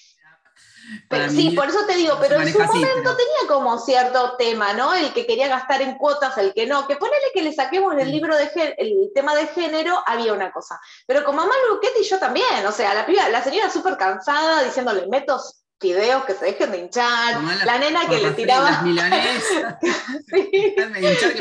sí, 1.31 1.51
por 1.57 1.67
eso 1.67 1.87
te 1.87 1.97
digo, 1.97 2.19
pero 2.21 2.39
en 2.39 2.53
su 2.53 2.59
momento 2.59 3.17
tenía 3.17 3.49
como 3.49 3.79
cierto 3.79 4.37
tema, 4.37 4.75
¿no? 4.75 4.93
El 4.93 5.15
que 5.15 5.27
quería 5.27 5.49
gastar 5.49 5.81
en 5.81 5.97
cuotas, 5.97 6.37
el 6.37 6.53
que 6.53 6.67
no. 6.67 6.87
Que 6.87 6.97
ponele 6.97 7.17
que 7.33 7.43
le 7.43 7.55
saquemos 7.55 7.97
el 7.97 8.13
libro 8.13 8.37
de 8.37 8.51
el 8.77 9.13
tema 9.15 9.35
de 9.35 9.47
género, 9.47 9.99
había 10.05 10.35
una 10.35 10.53
cosa. 10.53 10.79
Pero 11.07 11.25
con 11.25 11.37
mamá 11.37 11.55
Luquetti 11.71 12.05
yo 12.05 12.19
también, 12.19 12.67
o 12.67 12.73
sea, 12.73 12.93
la, 12.93 13.31
la 13.31 13.43
señora 13.43 13.71
súper 13.71 13.97
cansada 13.97 14.63
diciéndole, 14.63 15.07
metos 15.07 15.66
fideos 15.79 16.25
que 16.25 16.35
se 16.35 16.47
dejen 16.47 16.73
de 16.73 16.79
hinchar, 16.79 17.43
la, 17.65 17.79
nena 17.79 18.09
que 18.09 18.19
le 18.19 18.31
tiraba... 18.33 18.83
que, 18.85 18.95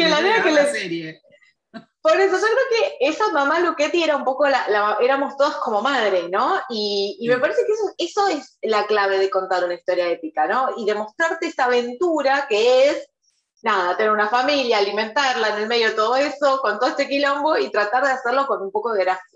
la 0.10 0.22
nena 0.22 0.44
que 0.44 0.52
le... 0.52 0.72
Serie. 0.72 1.22
Por 2.06 2.22
eso 2.22 2.38
yo 2.38 2.46
creo 2.46 2.68
que 2.70 2.98
esa 3.00 3.32
mamá 3.32 3.60
Luquetti 3.60 4.04
era 4.04 4.16
un 4.16 4.24
poco, 4.24 4.48
la, 4.48 4.96
éramos 5.02 5.36
todos 5.38 5.56
como 5.56 5.82
madre, 5.82 6.30
¿no? 6.30 6.62
Y, 6.70 7.26
me 7.28 7.40
parece 7.40 7.66
que 7.66 7.72
eso, 7.72 7.96
eso, 7.98 8.28
es 8.28 8.60
la 8.62 8.86
clave 8.86 9.18
de 9.18 9.32
contar 9.32 9.64
una 9.64 9.74
historia 9.74 10.08
épica, 10.10 10.46
¿no? 10.46 10.70
Y 10.78 10.86
demostrarte 10.86 11.48
esa 11.48 11.66
aventura 11.66 12.46
que 12.48 12.90
es, 12.90 13.10
nada, 13.64 13.98
tener 13.98 14.12
una 14.12 14.30
familia, 14.30 14.78
alimentarla 14.78 15.50
en 15.50 15.64
el 15.64 15.68
medio 15.68 15.90
de 15.90 15.96
todo 15.96 16.16
eso, 16.16 16.60
con 16.62 16.78
todo 16.78 16.92
este 16.92 17.08
quilombo 17.08 17.58
y 17.58 17.72
tratar 17.72 18.06
de 18.06 18.12
hacerlo 18.12 18.46
con 18.46 18.62
un 18.62 18.72
poco 18.72 18.94
de 18.94 19.04
gracia. 19.04 19.35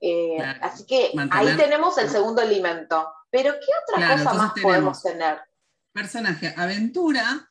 Eh, 0.00 0.38
así 0.60 0.86
que 0.86 1.12
ahí 1.30 1.56
tenemos 1.56 1.98
el 1.98 2.08
segundo 2.08 2.42
alimento. 2.42 3.10
Pero 3.30 3.52
¿qué 3.52 3.94
otra 3.94 4.16
cosa 4.16 4.34
más 4.34 4.52
podemos 4.60 5.02
tener? 5.02 5.38
Personaje, 5.92 6.54
aventura, 6.56 7.48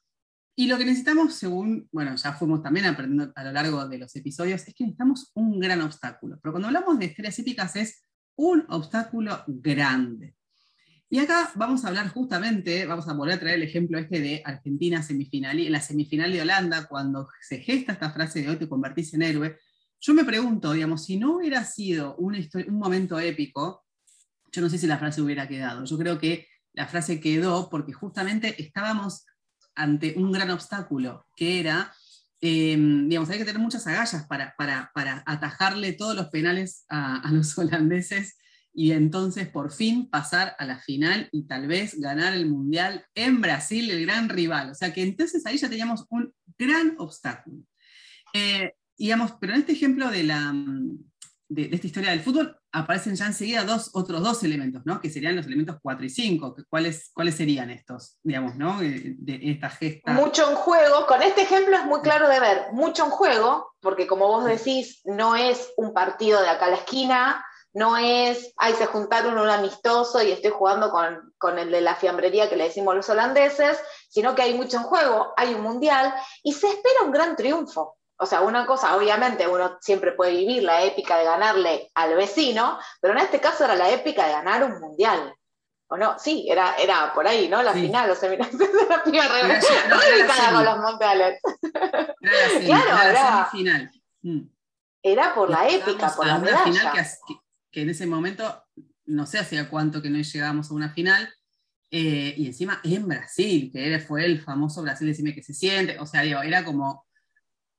y 0.60 0.66
lo 0.66 0.80
que 0.80 0.86
necesitamos, 0.86 1.36
según, 1.36 1.88
bueno, 1.92 2.16
ya 2.16 2.34
fuimos 2.34 2.64
también 2.64 2.88
aprendiendo 2.88 3.32
a 3.36 3.44
lo 3.44 3.52
largo 3.52 3.88
de 3.88 4.00
los 4.00 4.16
episodios, 4.16 4.68
es 4.68 4.74
que 4.74 4.86
necesitamos 4.86 5.32
un 5.36 5.60
gran 5.60 5.82
obstáculo. 5.82 6.40
Pero 6.42 6.52
cuando 6.52 6.68
hablamos 6.68 6.98
de 6.98 7.06
historias 7.06 7.38
épicas 7.38 7.76
es 7.76 8.04
un 8.36 8.66
obstáculo 8.70 9.44
grande. 9.46 10.36
Y 11.10 11.20
acá 11.20 11.52
vamos 11.54 11.86
a 11.86 11.90
hablar 11.90 12.10
justamente, 12.10 12.88
vamos 12.88 13.08
a 13.08 13.14
volver 13.14 13.36
a 13.36 13.40
traer 13.40 13.58
el 13.58 13.64
ejemplo 13.64 14.00
este 14.00 14.20
de 14.20 14.42
Argentina 14.44 15.04
semifinal, 15.04 15.60
en 15.60 15.72
la 15.72 15.80
semifinal 15.80 16.34
de 16.34 16.42
Holanda, 16.42 16.88
cuando 16.88 17.27
se 17.39 17.60
gesta 17.60 17.94
esta 17.94 18.10
frase 18.10 18.42
de 18.42 18.50
hoy 18.50 18.56
te 18.58 18.68
convertís 18.68 19.13
en 19.13 19.22
héroe. 19.22 19.60
Yo 20.00 20.13
me 20.13 20.24
pregunto, 20.24 20.74
digamos, 20.74 21.06
si 21.06 21.18
no 21.18 21.38
hubiera 21.38 21.63
sido 21.66 22.16
un, 22.18 22.38
momento 22.70 23.20
épico, 23.20 23.84
yo 24.51 24.62
no 24.62 24.70
sé 24.70 24.77
si 24.77 24.88
la 24.88 24.98
frase 24.98 25.22
hubiera 25.22 25.48
quedado. 25.48 25.84
Yo 25.86 25.98
creo 25.98 26.20
que 26.20 26.48
la 26.74 26.88
frase 26.88 27.20
quedó 27.20 27.70
porque 27.70 27.94
justamente 27.94 28.62
estábamos 28.62 29.25
ante 29.75 30.13
un 30.18 30.32
gran 30.32 30.51
obstáculo, 30.51 31.25
que 31.36 31.60
era, 31.60 31.94
em, 32.42 33.10
digamos, 33.10 33.30
hay 33.30 33.39
que 33.39 33.46
tener 33.46 33.62
muchas 33.62 33.86
agallas 33.88 34.25
para, 34.27 34.56
para, 34.58 35.24
atajarle 35.25 35.94
todos 35.94 36.16
los 36.16 36.27
penales 36.27 36.86
a, 36.89 37.30
los 37.32 37.58
holandeses 37.58 38.38
y 38.74 38.92
entonces 38.92 39.50
por 39.50 39.72
fin 39.72 40.08
pasar 40.08 40.56
a 40.60 40.66
la 40.66 40.77
final 40.77 41.30
y 41.32 41.48
tal 41.48 41.68
vez 41.68 42.00
ganar 42.00 42.34
el 42.34 42.48
Mundial 42.48 43.04
en 43.16 43.42
Brasil, 43.42 43.89
el 43.89 44.06
gran 44.06 44.30
rival. 44.30 44.70
O 44.70 44.75
sea 44.75 44.94
que 44.94 45.01
entonces 45.01 45.44
ahí 45.48 45.58
ya 45.58 45.68
teníamos 45.68 46.06
un 46.10 46.32
gran 46.60 46.94
obstáculo. 47.00 47.63
Eh, 48.34 48.76
digamos, 48.98 49.34
pero 49.39 49.54
en 49.54 49.60
este 49.60 49.74
ejemplo 49.74 50.10
de 50.10 50.24
la, 50.24 50.54
de, 51.50 51.70
esta 51.72 51.88
historia 51.88 52.12
del 52.12 52.22
fútbol 52.22 52.60
aparecen 52.72 53.16
ya 53.16 53.27
enseguida 53.27 53.63
dos, 53.63 53.92
otros 53.94 54.22
dos 54.22 54.44
elementos, 54.44 54.84
¿no? 54.86 55.00
que 55.00 55.10
serían 55.10 55.36
los 55.36 55.46
elementos 55.46 55.77
4 55.82 56.06
y 56.06 56.10
5. 56.10 56.56
¿Cuáles, 56.70 57.12
¿Cuáles 57.13 57.36
serían 57.36 57.70
estos, 57.70 58.18
digamos, 58.24 58.56
¿no? 58.56 58.80
de, 58.80 59.16
esta 59.44 59.70
gesta? 59.70 60.12
Mucho 60.12 60.50
en 60.50 60.56
juego, 60.56 61.06
con 61.08 61.22
este 61.22 61.44
ejemplo 61.44 61.75
es 61.75 61.86
muy 61.86 62.01
claro 62.01 62.27
de 62.27 62.39
ver, 62.39 62.68
mucho 62.74 63.06
en 63.06 63.12
juego, 63.12 63.72
porque 63.80 64.08
como 64.08 64.27
vos 64.27 64.46
decís, 64.46 65.01
no 65.06 65.36
es 65.36 65.72
un 65.77 65.94
partido 65.94 66.42
de 66.42 66.50
acá 66.50 66.66
a 66.66 66.72
la 66.72 66.77
esquina, 66.77 67.44
no 67.74 67.96
es, 67.98 68.54
ay, 68.58 68.74
se 68.74 68.88
juntaron 68.88 69.38
un 69.38 69.50
amistoso 69.50 70.22
y 70.24 70.32
estoy 70.32 70.51
jugando 70.51 70.89
con, 70.89 71.34
con, 71.38 71.60
el 71.60 71.70
de 71.72 71.82
la 71.82 71.96
fiambrería 71.96 72.50
que 72.50 72.56
le 72.56 72.66
decimos 72.66 72.96
los 72.96 73.10
holandeses, 73.10 73.77
sino 74.10 74.34
que 74.34 74.42
hay 74.42 74.56
mucho 74.56 74.77
en 74.77 74.84
juego, 74.84 75.34
hay 75.38 75.54
un 75.54 75.62
mundial 75.62 76.13
y 76.44 76.54
se 76.54 76.68
espera 76.68 77.04
un 77.06 77.12
gran 77.12 77.36
triunfo 77.36 77.97
o 78.19 78.25
sea, 78.25 78.41
una 78.41 78.65
cosa, 78.65 78.95
obviamente 78.95 79.47
uno 79.47 79.77
siempre 79.79 80.13
puede 80.13 80.31
vivir 80.31 80.63
la 80.63 80.83
épica 80.83 81.17
de 81.17 81.25
ganarle 81.25 81.91
al 81.93 82.15
vecino, 82.15 82.79
pero 83.00 83.13
en 83.13 83.19
este 83.19 83.39
caso 83.39 83.65
era 83.65 83.75
la 83.75 83.91
épica 83.91 84.25
de 84.25 84.33
ganar 84.33 84.63
un 84.63 84.79
mundial. 84.79 85.33
¿O 85.89 85.95
no? 85.95 86.19
Sí, 86.19 86.45
era, 86.50 86.75
era 86.75 87.13
por 87.13 87.25
ahí, 87.25 87.47
¿no? 87.47 87.63
La 87.63 87.71
final, 87.71 88.09
o 88.09 88.15
sea, 88.15 88.29
mira, 88.29 88.45
la 88.51 89.03
no, 89.05 90.01
era 90.01 90.51
con 90.51 90.65
los 90.65 90.77
mundiales. 90.79 91.39
Era 92.19 92.59
claro, 92.59 93.09
era, 93.09 93.45
final. 93.50 93.91
Mm. 94.21 94.41
Era 95.01 95.33
por 95.33 95.50
la 95.50 95.69
épica, 95.69 96.13
por 96.13 96.27
la 96.27 96.39
medalla. 96.39 96.63
final 96.65 96.93
que, 96.93 97.36
que, 97.71 97.81
en 97.83 97.89
ese 97.89 98.05
momento, 98.05 98.65
no 99.05 99.25
sé 99.25 99.39
hacía 99.39 99.69
cuánto 99.69 100.01
que 100.01 100.09
no 100.09 100.19
llegábamos 100.19 100.69
a 100.69 100.74
una 100.74 100.89
final, 100.89 101.33
eh, 101.89 102.33
y 102.36 102.47
encima 102.47 102.81
en 102.83 103.07
Brasil, 103.07 103.71
que 103.71 103.97
fue 104.00 104.25
el 104.25 104.41
famoso 104.41 104.81
Brasil, 104.81 105.07
decime 105.07 105.33
que 105.33 105.43
se 105.43 105.53
siente, 105.53 105.97
o 106.00 106.05
sea, 106.05 106.21
digo, 106.21 106.41
era 106.41 106.65
como, 106.65 107.07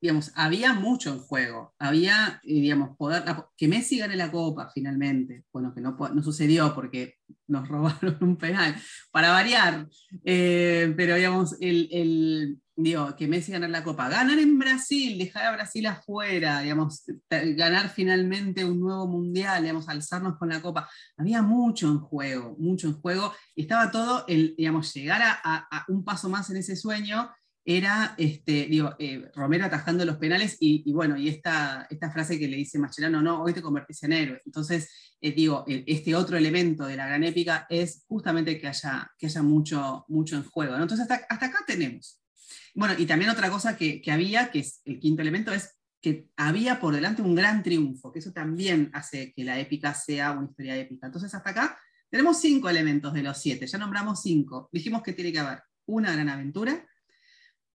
digamos, 0.00 0.33
había 0.37 0.75
mucho 0.75 1.12
en 1.12 1.19
juego, 1.19 1.75
había, 1.78 2.40
digamos, 2.45 2.97
poder, 2.97 3.25
que 3.57 3.69
Messi 3.69 3.99
gane 3.99 4.17
la 4.17 4.31
Copa 4.31 4.71
finalmente, 4.73 5.45
bueno, 5.52 5.75
que 5.75 5.81
no, 5.81 5.97
no 5.97 6.23
sucedió 6.23 6.75
porque 6.75 7.17
nos 7.49 7.67
robaron 7.69 8.17
un 8.21 8.37
penal, 8.37 8.76
para 9.11 9.33
variar, 9.33 9.88
eh, 10.25 10.93
pero 10.97 11.17
digamos, 11.17 11.57
el, 11.61 12.61
digo, 12.76 13.17
que 13.17 13.26
Messi 13.26 13.50
gane 13.50 13.67
la 13.69 13.83
Copa, 13.83 14.09
ganar 14.09 14.38
en 14.38 14.57
Brasil, 14.57 15.19
dejar 15.19 15.47
a 15.47 15.52
Brasil 15.52 15.85
afuera, 15.87 16.61
digamos, 16.61 17.02
ganar 17.28 17.88
finalmente 17.88 18.64
un 18.64 18.78
nuevo 18.78 19.09
mundial, 19.09 19.62
digamos, 19.62 19.88
alzarnos 19.88 20.38
con 20.38 20.49
la 20.49 20.62
Copa, 20.62 20.88
había 21.17 21.43
mucho 21.43 21.88
en 21.88 21.99
juego, 21.99 22.55
mucho 22.59 22.87
en 22.87 23.00
juego, 23.00 23.33
y 23.57 23.62
estaba 23.62 23.90
todo, 23.90 24.25
el, 24.28 24.55
digamos, 24.57 24.95
llegar 24.95 25.23
a 25.23 25.85
un 25.88 26.05
paso 26.05 26.28
más 26.28 26.50
en 26.50 26.59
ese 26.59 26.76
sueño, 26.76 27.31
era 27.71 28.15
este, 28.17 28.65
digo, 28.65 28.97
eh, 28.99 29.31
Romero 29.35 29.67
atajando 29.67 30.03
los 30.07 30.17
penales 30.17 30.57
y, 30.59 30.91
bueno, 30.91 31.19
y 31.19 31.29
esta, 31.29 31.87
esta 31.91 32.11
frase 32.11 32.39
que 32.39 32.49
le 32.49 32.57
dice 32.57 32.79
Mascherano, 32.79 33.21
no, 33.21 33.43
hoy 33.43 33.53
te 33.53 33.61
convertís 33.61 34.03
en 34.05 34.15
héroe. 34.15 34.41
Entonces, 34.47 34.91
eh, 35.21 35.33
digo, 35.33 35.65
este 35.67 36.15
otro 36.15 36.39
elemento 36.39 36.87
de 36.87 36.97
la 36.97 37.07
gran 37.07 37.25
épica 37.25 37.67
es 37.69 38.07
justamente 38.09 38.59
que 38.59 38.69
haya, 38.69 39.13
que 39.19 39.27
haya 39.27 39.43
mucho, 39.43 40.07
mucho 40.09 40.37
en 40.37 40.45
juego. 40.45 40.77
Entonces, 40.77 41.01
hasta, 41.01 41.27
hasta, 41.29 41.45
acá 41.45 41.59
tenemos. 41.67 42.23
Bueno, 42.75 42.95
y 42.97 43.05
también 43.05 43.31
otra 43.31 43.51
cosa 43.51 43.77
que, 43.77 44.01
que, 44.01 44.13
había, 44.13 44.51
que 44.51 44.61
es 44.61 44.81
el 44.87 44.99
quinto 44.99 45.21
elemento, 45.21 45.53
es 45.53 45.75
que 46.01 46.31
había 46.39 46.81
por 46.81 46.95
delante 46.95 47.21
un 47.21 47.35
gran 47.35 47.63
triunfo, 47.63 48.11
que 48.11 48.21
eso 48.21 48.33
también 48.33 48.89
hace 48.95 49.35
que 49.35 49.45
la 49.45 49.61
épica 49.61 49.93
sea 49.93 50.33
una 50.33 50.49
historia 50.49 50.75
épica. 50.75 51.05
Entonces, 51.05 51.35
hasta 51.35 51.51
acá 51.51 51.79
tenemos 52.09 52.41
cinco 52.41 52.71
elementos 52.71 53.13
de 53.13 53.23
los 53.23 53.37
siete, 53.37 53.67
ya 53.67 53.77
nombramos 53.77 54.23
cinco. 54.23 54.71
Dijimos 54.73 55.03
que 55.03 55.13
tiene 55.13 55.33
que 55.33 55.41
haber 55.41 55.63
una 55.85 56.13
gran 56.13 56.31
aventura, 56.31 56.88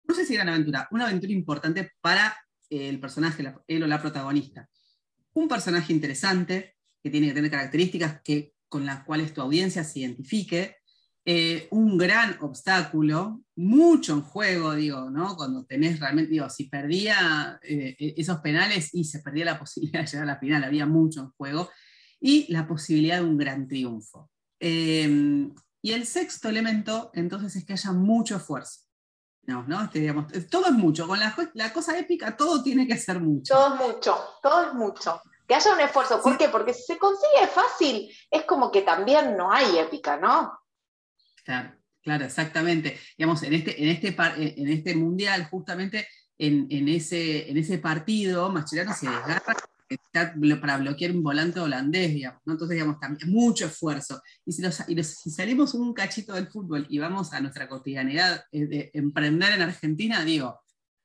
no 0.09 0.15
sé 0.15 0.25
si 0.25 0.35
gran 0.35 0.49
aventura, 0.49 0.89
una 0.91 1.07
aventura 1.07 1.33
importante 1.33 1.93
para 2.01 2.35
eh, 2.71 2.89
el 2.89 2.99
personaje, 2.99 3.55
él 3.67 3.83
o 3.83 3.87
la 3.87 4.01
protagonista. 4.01 4.69
Un 5.35 5.49
personaje 5.49 5.93
interesante, 5.93 6.77
que 7.03 7.11
tiene 7.11 7.29
que 7.29 7.35
tener 7.35 7.51
características 7.51 8.23
que, 8.25 8.55
con 8.69 8.87
las 8.87 9.05
cuales 9.05 9.35
tu 9.35 9.43
audiencia 9.43 9.85
se 9.85 10.01
identifique, 10.01 10.77
eh, 11.27 11.69
un 11.71 11.99
gran 11.99 12.39
obstáculo, 12.41 13.43
mucho 13.55 14.15
en 14.15 14.23
juego, 14.23 14.75
digo, 14.75 15.11
¿no? 15.11 15.37
Cuando 15.37 15.67
tenés 15.67 16.01
realmente, 16.01 16.33
digo, 16.33 16.49
si 16.49 16.65
perdía 16.65 17.61
eh, 17.63 17.95
esos 18.17 18.39
penales 18.39 18.95
y 18.95 19.05
se 19.05 19.21
perdía 19.21 19.45
la 19.45 19.59
posibilidad 19.61 20.01
de 20.01 20.07
llegar 20.07 20.23
a 20.23 20.33
la 20.33 20.39
final, 20.39 20.65
había 20.65 20.87
mucho 20.87 21.21
en 21.21 21.31
juego, 21.33 21.71
y 22.19 22.51
la 22.51 22.67
posibilidad 22.67 23.19
de 23.19 23.27
un 23.27 23.37
gran 23.37 23.69
triunfo. 23.69 24.31
y 24.59 25.93
el 25.93 26.07
sexto 26.07 26.49
elemento, 26.49 27.11
entonces, 27.13 27.55
es 27.57 27.65
que 27.65 27.75
haya 27.75 27.93
mucho 27.93 28.37
esfuerzo. 28.37 28.88
No, 29.49 29.65
¿no? 29.67 29.85
Este, 29.85 30.01
digamos, 30.01 30.27
todo 30.51 30.67
es 30.67 30.73
mucho. 30.73 31.09
Con 31.09 31.19
la, 31.19 31.35
la, 31.55 31.73
cosa 31.73 31.99
épica, 31.99 32.37
todo 32.37 32.63
tiene 32.63 32.87
que 32.87 32.99
ser 32.99 33.19
mucho. 33.19 33.55
Todo 33.55 33.75
es 33.75 33.81
mucho, 33.81 34.19
todo 34.43 34.67
es 34.67 34.75
mucho. 34.75 35.23
Que 35.47 35.55
haya 35.55 35.73
un 35.73 35.81
esfuerzo. 35.81 36.21
¿Por 36.21 36.37
qué? 36.37 36.51
Porque 36.51 36.75
si 36.75 36.83
se 36.83 36.99
consigue 36.99 37.47
fácil, 37.47 38.15
es 38.31 38.45
como 38.45 38.71
que 38.71 38.83
también 38.83 39.39
no 39.39 39.51
hay 39.51 39.79
épica, 39.79 40.19
¿no? 40.19 40.53
Claro, 41.43 41.73
claro, 42.03 42.27
exactamente. 42.27 43.01
Digamos, 43.17 43.43
en 43.43 43.55
este, 43.55 43.83
en 43.83 43.89
este, 43.89 44.15
en 44.61 44.69
este 44.69 44.95
mundial, 44.95 45.49
justamente 45.51 46.07
en, 46.37 46.67
en, 46.69 46.87
ese, 46.91 47.51
en 47.51 47.57
ese 47.57 47.79
partido, 47.79 48.51
Mascherano 48.51 48.93
se 48.93 49.09
desgarra 49.09 49.57
para 50.61 50.79
bloquear 50.79 51.13
un 51.13 51.23
volante 51.23 51.61
holandés, 51.61 52.13
digamos, 52.13 52.41
¿no? 52.45 52.53
Entonces, 52.53 52.75
digamos, 52.75 53.01
también 53.01 53.31
mucho 53.31 53.67
esfuerzo. 53.67 54.21
Y 54.45 54.53
si, 54.53 54.63
si, 55.03 55.31
salimos 55.31 55.75
un 55.75 55.95
cachito 55.95 56.35
del 56.35 56.49
fútbol 56.49 56.87
y 56.89 56.99
vamos 56.99 57.33
a 57.33 57.41
nuestra 57.41 57.69
cotidianidad 57.69 58.45
eh, 58.53 58.67
de 58.67 58.91
emprender 58.95 59.53
en 59.53 59.63
Argentina, 59.63 60.25
digo, 60.25 60.61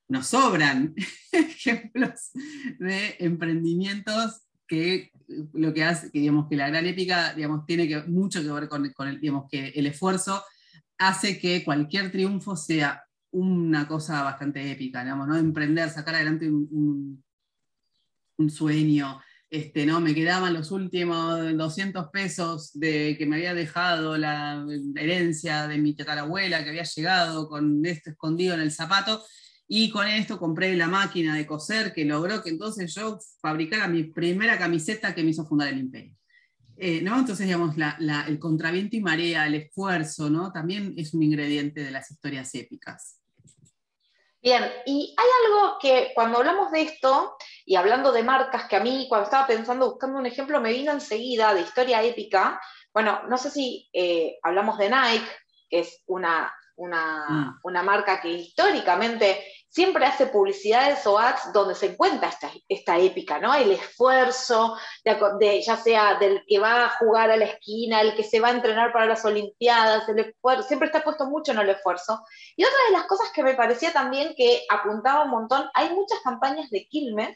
nos 0.10 0.28
sobran 0.28 0.94
ejemplos 1.32 2.32
de 2.80 3.16
emprendimientos 3.20 4.42
que 4.68 5.12
lo 5.54 5.74
que 5.74 5.84
hace, 5.84 6.12
que, 6.12 6.20
digamos, 6.20 6.48
que 6.50 6.56
la 6.56 6.70
gran 6.70 6.86
épica, 6.86 7.34
digamos, 7.34 7.66
tiene 7.66 8.04
mucho 8.08 8.42
que 8.42 8.52
ver 8.52 8.68
con, 8.68 8.90
con 8.92 9.08
el, 9.08 9.20
digamos, 9.20 9.46
que 9.50 9.70
el 9.70 9.88
esfuerzo 9.88 10.44
hace 10.98 11.40
que 11.40 11.64
cualquier 11.64 12.12
triunfo 12.12 12.56
sea 12.56 13.04
una 13.32 13.88
cosa 13.88 14.24
bastante 14.24 14.72
épica, 14.72 15.04
digamos, 15.04 15.28
¿no? 15.28 15.38
Emprender, 15.38 15.90
sacar 15.90 16.16
adelante 16.16 16.50
un 16.50 17.24
un 18.38 18.50
sueño, 18.50 19.22
este, 19.50 19.86
¿no? 19.86 20.02
Me 20.02 20.16
quedaban 20.16 20.54
los 20.54 20.72
últimos 20.72 21.56
200 21.56 22.10
pesos 22.10 22.72
de, 22.74 23.16
que 23.18 23.26
me 23.26 23.36
había 23.36 23.54
dejado 23.54 24.18
la 24.18 24.66
herencia 24.96 25.68
de 25.68 25.78
mi 25.78 25.94
tatarabuela 25.96 26.64
que 26.64 26.72
había 26.72 26.84
llegado 26.84 27.48
con 27.48 27.86
esto 27.86 28.10
escondido 28.10 28.56
en 28.56 28.62
el 28.62 28.72
zapato. 28.72 29.24
Y 29.68 29.90
con 29.92 30.08
esto 30.08 30.40
compré 30.40 30.76
la 30.76 30.88
máquina 30.88 31.36
de 31.36 31.46
coser 31.46 31.94
que 31.94 32.06
logró 32.06 32.44
que 32.44 32.50
entonces 32.50 32.94
yo 32.94 33.20
fabricara 33.42 33.88
mi 33.88 34.04
primera 34.04 34.58
camiseta 34.58 35.16
que 35.16 35.24
me 35.24 35.30
hizo 35.30 35.46
fundar 35.46 35.70
el 35.70 35.80
imperio. 35.80 36.16
Eh, 36.76 37.02
¿no? 37.02 37.20
Entonces, 37.20 37.46
digamos, 37.46 37.76
el 38.28 38.40
contraviento 38.40 38.96
y 38.96 39.02
marea, 39.02 39.46
el 39.46 39.56
esfuerzo, 39.56 40.30
¿no? 40.30 40.52
También 40.52 40.94
es 40.98 41.14
un 41.14 41.24
ingrediente 41.24 41.84
de 41.84 41.92
las 41.92 42.10
historias 42.10 42.54
épicas. 42.56 43.23
Bien, 44.44 44.70
y 44.86 45.16
hay 45.18 45.28
algo 45.46 45.78
que 45.80 46.12
cuando 46.14 46.40
hablamos 46.40 46.70
de 46.70 46.82
esto, 46.82 47.38
y 47.66 47.78
hablando 47.78 48.12
de 48.12 48.24
marcas, 48.24 48.68
que 48.68 48.76
a 48.76 48.82
mí 48.82 49.06
cuando 49.08 49.24
estaba 49.24 49.48
pensando, 49.48 49.92
buscando 49.92 50.20
un 50.20 50.26
ejemplo, 50.26 50.60
me 50.60 50.74
vino 50.74 50.92
enseguida 50.92 51.54
de 51.54 51.62
historia 51.62 52.04
épica. 52.04 52.60
Bueno, 52.94 53.22
no 53.30 53.38
sé 53.38 53.50
si 53.50 53.90
eh, 53.94 54.38
hablamos 54.44 54.78
de 54.78 54.90
Nike, 54.90 55.32
que 55.70 55.80
es 55.80 56.04
una, 56.08 56.54
una, 56.76 57.26
mm. 57.30 57.60
una 57.64 57.84
marca 57.84 58.20
que 58.20 58.32
históricamente 58.32 59.46
siempre 59.74 60.06
hace 60.06 60.28
publicidades 60.28 61.06
o 61.08 61.18
ads 61.18 61.52
donde 61.52 61.74
se 61.74 61.88
encuentra 61.88 62.30
esta, 62.30 62.52
esta 62.70 63.00
épica, 63.00 63.40
¿no? 63.40 63.56
El 63.56 63.72
esfuerzo, 63.72 64.78
de, 65.04 65.62
ya 65.64 65.78
sea 65.78 66.20
del 66.20 66.44
que 66.48 66.60
va 66.60 66.86
a 66.86 66.90
jugar 67.00 67.32
a 67.32 67.38
la 67.38 67.46
esquina, 67.46 68.02
el 68.02 68.16
que 68.16 68.24
se 68.24 68.40
va 68.40 68.50
a 68.50 68.52
entrenar 68.52 68.94
para 68.94 69.08
las 69.08 69.26
Olimpiadas, 69.26 70.08
el 70.10 70.20
esfuerzo, 70.20 70.68
siempre 70.68 70.86
está 70.88 71.04
puesto 71.04 71.26
mucho 71.26 71.54
en 71.54 71.58
el 71.58 71.70
esfuerzo. 71.70 72.24
Y 72.56 72.64
otra 72.64 72.78
de 72.88 72.94
las 72.94 73.08
cosas 73.08 73.32
que 73.34 73.42
me 73.42 73.56
parecía 73.56 73.92
también 73.92 74.36
que 74.38 74.64
apuntaba 74.70 75.24
un 75.24 75.32
montón, 75.32 75.68
hay 75.74 75.90
muchas 75.90 76.20
campañas 76.20 76.70
de 76.70 76.88
Quilmes, 76.88 77.36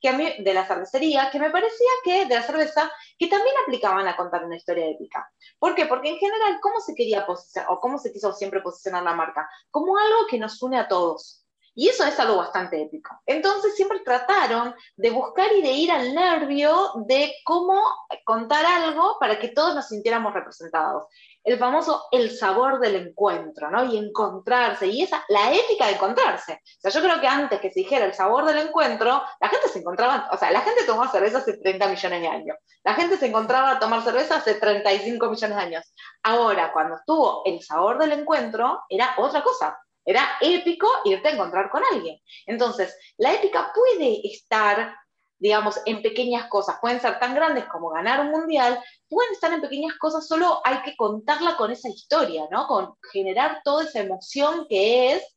que 0.00 0.08
a 0.08 0.12
mí, 0.14 0.34
de 0.38 0.54
la 0.54 0.66
cervecería, 0.66 1.30
que 1.30 1.38
me 1.38 1.50
parecía 1.50 1.88
que, 2.02 2.24
de 2.24 2.34
la 2.34 2.42
cerveza, 2.42 2.90
que 3.18 3.26
también 3.26 3.54
aplicaban 3.62 4.08
a 4.08 4.16
contar 4.16 4.44
una 4.44 4.56
historia 4.56 4.86
épica. 4.86 5.30
¿Por 5.58 5.74
qué? 5.74 5.84
Porque 5.84 6.08
en 6.10 6.16
general, 6.16 6.58
¿cómo 6.62 6.80
se 6.80 6.94
quería 6.94 7.26
posicionar, 7.26 7.70
o 7.70 7.80
cómo 7.80 7.98
se 7.98 8.12
quiso 8.12 8.32
siempre 8.32 8.62
posicionar 8.62 9.02
la 9.02 9.14
marca? 9.14 9.48
Como 9.70 9.96
algo 9.98 10.26
que 10.28 10.38
nos 10.38 10.62
une 10.62 10.78
a 10.78 10.88
todos 10.88 11.43
y 11.74 11.88
eso 11.88 12.04
es 12.04 12.18
algo 12.20 12.36
bastante 12.36 12.80
épico. 12.80 13.20
Entonces 13.26 13.74
siempre 13.74 14.00
trataron 14.00 14.74
de 14.96 15.10
buscar 15.10 15.52
y 15.52 15.62
de 15.62 15.72
ir 15.72 15.90
al 15.90 16.14
nervio 16.14 16.92
de 17.06 17.34
cómo 17.44 17.82
contar 18.24 18.64
algo 18.64 19.16
para 19.18 19.38
que 19.38 19.48
todos 19.48 19.74
nos 19.74 19.88
sintiéramos 19.88 20.32
representados. 20.32 21.06
El 21.42 21.58
famoso 21.58 22.06
el 22.10 22.30
sabor 22.30 22.80
del 22.80 22.94
encuentro, 22.96 23.70
¿no? 23.70 23.84
Y 23.84 23.98
encontrarse, 23.98 24.86
y 24.86 25.02
esa, 25.02 25.22
la 25.28 25.52
épica 25.52 25.86
de 25.86 25.94
encontrarse. 25.94 26.54
O 26.54 26.80
sea, 26.80 26.90
yo 26.90 27.02
creo 27.02 27.20
que 27.20 27.26
antes 27.26 27.60
que 27.60 27.70
se 27.70 27.80
dijera 27.80 28.06
el 28.06 28.14
sabor 28.14 28.46
del 28.46 28.58
encuentro, 28.58 29.22
la 29.40 29.48
gente 29.48 29.68
se 29.68 29.80
encontraba, 29.80 30.28
o 30.32 30.38
sea, 30.38 30.50
la 30.50 30.62
gente 30.62 30.84
tomaba 30.84 31.10
cerveza 31.10 31.38
hace 31.38 31.58
30 31.58 31.88
millones 31.88 32.20
de 32.20 32.28
años. 32.28 32.56
La 32.82 32.94
gente 32.94 33.18
se 33.18 33.26
encontraba 33.26 33.72
a 33.72 33.78
tomar 33.78 34.02
cerveza 34.02 34.36
hace 34.36 34.54
35 34.54 35.28
millones 35.28 35.56
de 35.56 35.62
años. 35.62 35.94
Ahora, 36.22 36.72
cuando 36.72 36.96
estuvo 36.96 37.42
el 37.44 37.60
sabor 37.62 37.98
del 37.98 38.12
encuentro, 38.12 38.82
era 38.88 39.14
otra 39.18 39.42
cosa 39.42 39.78
era 40.04 40.36
épico 40.40 40.88
irte 41.04 41.28
a 41.28 41.32
encontrar 41.32 41.70
con 41.70 41.82
alguien. 41.92 42.20
Entonces, 42.46 42.96
la 43.16 43.34
épica 43.34 43.72
puede 43.74 44.26
estar, 44.26 44.94
digamos, 45.38 45.80
en 45.86 46.02
pequeñas 46.02 46.48
cosas. 46.48 46.76
Pueden 46.80 47.00
ser 47.00 47.18
tan 47.18 47.34
grandes 47.34 47.64
como 47.66 47.90
ganar 47.90 48.20
un 48.20 48.30
mundial, 48.30 48.82
pueden 49.08 49.32
estar 49.32 49.52
en 49.52 49.60
pequeñas 49.60 49.96
cosas, 49.98 50.26
solo 50.26 50.60
hay 50.64 50.82
que 50.82 50.96
contarla 50.96 51.56
con 51.56 51.70
esa 51.70 51.88
historia, 51.88 52.46
¿no? 52.50 52.66
Con 52.66 52.94
generar 53.12 53.60
toda 53.64 53.84
esa 53.84 54.00
emoción 54.00 54.66
que 54.68 55.12
es 55.12 55.36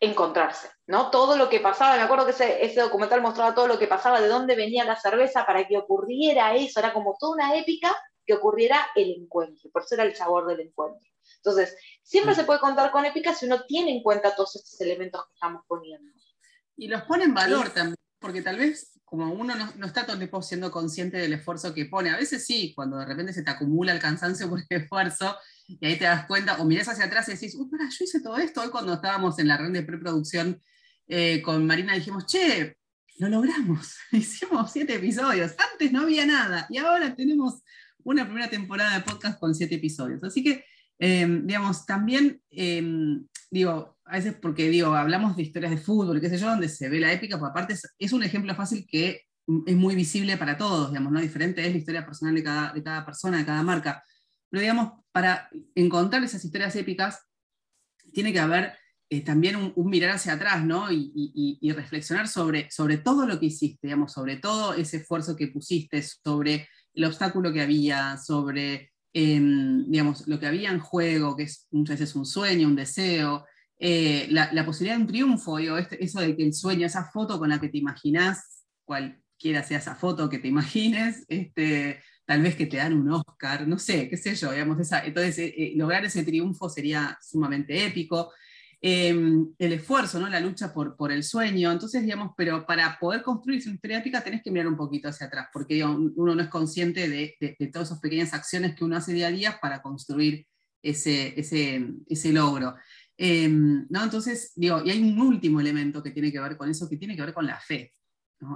encontrarse, 0.00 0.68
¿no? 0.86 1.10
Todo 1.10 1.36
lo 1.36 1.48
que 1.48 1.60
pasaba, 1.60 1.96
me 1.96 2.02
acuerdo 2.02 2.26
que 2.26 2.32
ese, 2.32 2.64
ese, 2.64 2.80
documental 2.80 3.22
mostraba 3.22 3.54
todo 3.54 3.66
lo 3.66 3.78
que 3.78 3.86
pasaba, 3.86 4.20
de 4.20 4.28
dónde 4.28 4.54
venía 4.54 4.84
la 4.84 5.00
cerveza 5.00 5.46
para 5.46 5.66
que 5.66 5.78
ocurriera 5.78 6.54
eso, 6.54 6.80
era 6.80 6.92
como 6.92 7.16
toda 7.18 7.32
una 7.32 7.56
épica 7.56 7.96
que 8.26 8.34
ocurriera 8.34 8.88
el 8.94 9.10
encuentro, 9.12 9.70
por 9.70 9.82
eso 9.82 9.94
era 9.94 10.04
el 10.04 10.14
sabor 10.14 10.46
del 10.46 10.60
encuentro. 10.60 11.08
Entonces, 11.46 11.76
siempre 12.02 12.32
mm. 12.32 12.36
se 12.36 12.44
puede 12.44 12.58
contar 12.58 12.90
con 12.90 13.04
épica 13.04 13.32
si 13.32 13.46
uno 13.46 13.64
tiene 13.66 13.92
en 13.92 14.02
cuenta 14.02 14.34
todos 14.34 14.56
estos 14.56 14.80
elementos 14.80 15.24
que 15.26 15.34
estamos 15.34 15.62
poniendo. 15.68 16.10
Y 16.76 16.88
los 16.88 17.02
pone 17.02 17.24
en 17.24 17.34
valor 17.34 17.70
también, 17.70 17.96
porque 18.18 18.42
tal 18.42 18.58
vez 18.58 18.92
como 19.04 19.32
uno 19.32 19.54
no, 19.76 19.86
está 19.86 20.02
todo 20.02 20.14
el 20.14 20.18
tiempo 20.18 20.42
siendo 20.42 20.72
consciente 20.72 21.18
del 21.18 21.34
esfuerzo 21.34 21.72
que 21.72 21.86
pone, 21.86 22.10
a 22.10 22.16
veces 22.16 22.44
sí, 22.44 22.72
cuando 22.74 22.98
de 22.98 23.06
repente 23.06 23.32
se 23.32 23.44
te 23.44 23.50
acumula 23.52 23.92
el 23.92 24.00
cansancio 24.00 24.48
por 24.50 24.58
el 24.68 24.82
esfuerzo, 24.82 25.36
y 25.68 25.86
ahí 25.86 25.96
te 25.96 26.04
das 26.04 26.26
cuenta, 26.26 26.60
o 26.60 26.64
mirás 26.64 26.88
hacia 26.88 27.04
atrás 27.04 27.28
y 27.28 27.32
decís, 27.32 27.54
uy, 27.54 27.68
para, 27.70 27.88
yo 27.88 28.04
hice 28.04 28.20
todo 28.20 28.36
esto. 28.38 28.62
Hoy 28.62 28.70
cuando 28.70 28.94
estábamos 28.94 29.38
en 29.38 29.46
la 29.46 29.56
red 29.56 29.70
de 29.70 29.82
preproducción 29.82 30.60
eh, 31.06 31.40
con 31.42 31.64
Marina 31.64 31.94
dijimos, 31.94 32.26
che, 32.26 32.76
lo 33.18 33.28
logramos, 33.28 33.94
hicimos 34.10 34.72
siete 34.72 34.96
episodios, 34.96 35.54
antes 35.72 35.92
no 35.92 36.02
había 36.02 36.26
nada, 36.26 36.66
y 36.68 36.78
ahora 36.78 37.14
tenemos 37.14 37.62
una 38.02 38.24
primera 38.24 38.50
temporada 38.50 38.98
de 38.98 39.04
podcast 39.04 39.38
con 39.38 39.54
siete 39.54 39.76
episodios. 39.76 40.24
Así 40.24 40.42
que 40.42 40.64
Em, 40.98 41.46
digamos, 41.46 41.84
también, 41.86 42.40
em, 42.50 43.26
digo, 43.50 43.98
a 44.04 44.16
veces 44.16 44.34
porque, 44.40 44.68
digo, 44.70 44.94
hablamos 44.94 45.36
de 45.36 45.42
historias 45.42 45.72
de 45.72 45.78
fútbol, 45.78 46.20
qué 46.20 46.28
sé 46.30 46.38
yo, 46.38 46.48
donde 46.48 46.68
se 46.68 46.88
ve 46.88 47.00
la 47.00 47.12
épica, 47.12 47.38
pues 47.38 47.50
aparte 47.50 47.74
es, 47.98 48.12
un 48.12 48.22
ejemplo 48.22 48.54
fácil 48.54 48.86
que 48.88 49.22
es 49.66 49.76
muy 49.76 49.94
visible 49.94 50.36
para 50.36 50.56
todos, 50.56 50.90
digamos, 50.90 51.12
¿no? 51.12 51.20
Diferente 51.20 51.64
es 51.64 51.72
la 51.72 51.78
historia 51.78 52.04
personal 52.04 52.34
de 52.34 52.42
cada, 52.42 52.72
de 52.72 52.82
cada 52.82 53.04
persona, 53.04 53.38
de 53.38 53.46
cada 53.46 53.62
marca. 53.62 54.02
Pero, 54.50 54.60
digamos, 54.60 54.92
para 55.12 55.48
encontrar 55.74 56.22
esas 56.24 56.44
historias 56.44 56.74
épicas, 56.76 57.20
tiene 58.12 58.32
que 58.32 58.40
haber 58.40 58.72
eh, 59.08 59.20
también 59.20 59.56
un, 59.56 59.90
mirar 59.90 60.12
hacia 60.12 60.32
atrás, 60.32 60.64
¿no? 60.64 60.90
Y, 60.90 61.72
reflexionar 61.72 62.26
sobre, 62.28 62.70
sobre 62.70 62.98
todo 62.98 63.26
lo 63.26 63.38
que 63.38 63.46
hiciste, 63.46 63.86
digamos, 63.86 64.12
sobre 64.12 64.36
todo 64.36 64.74
ese 64.74 64.98
esfuerzo 64.98 65.36
que 65.36 65.48
pusiste, 65.48 66.02
sobre 66.02 66.68
el 66.94 67.04
obstáculo 67.04 67.52
que 67.52 67.60
había, 67.60 68.16
sobre, 68.16 68.92
em, 69.18 69.90
digamos, 69.90 70.28
lo 70.28 70.38
que 70.38 70.46
había 70.46 70.70
en 70.70 70.78
juego, 70.78 71.34
que 71.34 71.44
es 71.44 71.66
muchas 71.70 71.98
veces 71.98 72.14
un 72.16 72.26
sueño, 72.26 72.68
un 72.68 72.76
deseo, 72.76 73.46
eh, 73.78 74.26
la, 74.28 74.66
posibilidad 74.66 74.96
de 74.96 75.04
un 75.04 75.08
triunfo, 75.08 75.56
digo, 75.56 75.78
este, 75.78 76.04
eso 76.04 76.20
de 76.20 76.36
que 76.36 76.44
el 76.44 76.52
sueño, 76.52 76.86
esa 76.86 77.04
foto 77.04 77.38
con 77.38 77.48
la 77.48 77.58
que 77.58 77.70
te 77.70 77.78
imaginas, 77.78 78.66
cualquiera 78.84 79.62
sea 79.62 79.78
esa 79.78 79.94
foto 79.94 80.28
que 80.28 80.38
te 80.38 80.48
imagines, 80.48 81.24
este, 81.28 82.02
tal 82.26 82.42
vez 82.42 82.56
que 82.56 82.66
te 82.66 82.76
dan 82.76 82.92
un 82.92 83.10
Oscar, 83.10 83.66
no 83.66 83.78
sé, 83.78 84.10
qué 84.10 84.18
sé 84.18 84.34
yo, 84.34 84.52
digamos, 84.52 84.78
entonces 84.78 85.38
eh, 85.38 85.72
lograr 85.76 86.04
ese 86.04 86.22
triunfo 86.22 86.68
sería 86.68 87.18
sumamente 87.22 87.86
épico. 87.86 88.34
Em, 88.82 89.54
el 89.58 89.72
esfuerzo, 89.72 90.20
¿no? 90.20 90.28
la 90.28 90.38
lucha 90.38 90.72
por, 90.72 90.96
por 90.96 91.10
el 91.10 91.24
sueño. 91.24 91.72
Entonces, 91.72 92.02
digamos, 92.02 92.32
pero 92.36 92.66
para 92.66 92.98
poder 92.98 93.22
construir 93.22 93.62
una 93.64 93.74
historia 93.74 93.98
épica 93.98 94.22
tenés 94.22 94.42
que 94.42 94.50
mirar 94.50 94.68
un 94.68 94.76
poquito 94.76 95.08
hacia 95.08 95.26
atrás, 95.26 95.48
porque 95.52 95.82
uno 95.82 96.34
no 96.34 96.42
es 96.42 96.48
consciente 96.48 97.08
de, 97.08 97.34
de, 97.40 97.66
todas 97.68 97.88
esas 97.88 98.00
pequeñas 98.00 98.34
acciones 98.34 98.76
que 98.76 98.84
uno 98.84 98.96
hace 98.96 99.14
día 99.14 99.28
a 99.28 99.30
día 99.30 99.58
para 99.60 99.80
construir 99.80 100.46
ese, 100.82 101.38
ese, 101.40 101.88
ese 102.06 102.32
logro. 102.32 102.76
Em, 103.16 103.86
¿no? 103.88 104.04
Entonces, 104.04 104.52
digo, 104.54 104.82
y 104.84 104.90
hay 104.90 105.02
un 105.02 105.18
último 105.20 105.58
elemento 105.58 106.02
que 106.02 106.10
tiene 106.10 106.30
que 106.30 106.40
ver 106.40 106.56
con 106.58 106.68
eso, 106.68 106.88
que 106.88 106.98
tiene 106.98 107.16
que 107.16 107.22
ver 107.22 107.32
con 107.32 107.46
la 107.46 107.58
fe. 107.58 107.92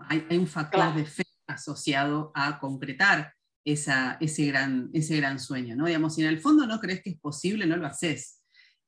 Hay, 0.09 0.27
hay, 0.29 0.37
un 0.37 0.47
factor 0.47 0.95
de 0.95 1.07
fe 1.07 1.25
asociado 1.47 2.31
a 2.35 2.61
concretar 2.61 3.33
esa, 3.65 4.19
ese, 4.21 4.47
gran, 4.47 4.91
ese 4.93 5.17
gran 5.17 5.41
sueño. 5.41 5.75
¿no? 5.77 5.87
Digamos, 5.87 6.15
si 6.15 6.21
en 6.21 6.29
el 6.29 6.41
fondo 6.41 6.67
no 6.67 6.79
crees 6.79 7.03
que 7.03 7.11
es 7.11 7.19
posible, 7.19 7.65
no 7.67 7.79
lo 7.79 7.87
haces. 7.87 8.40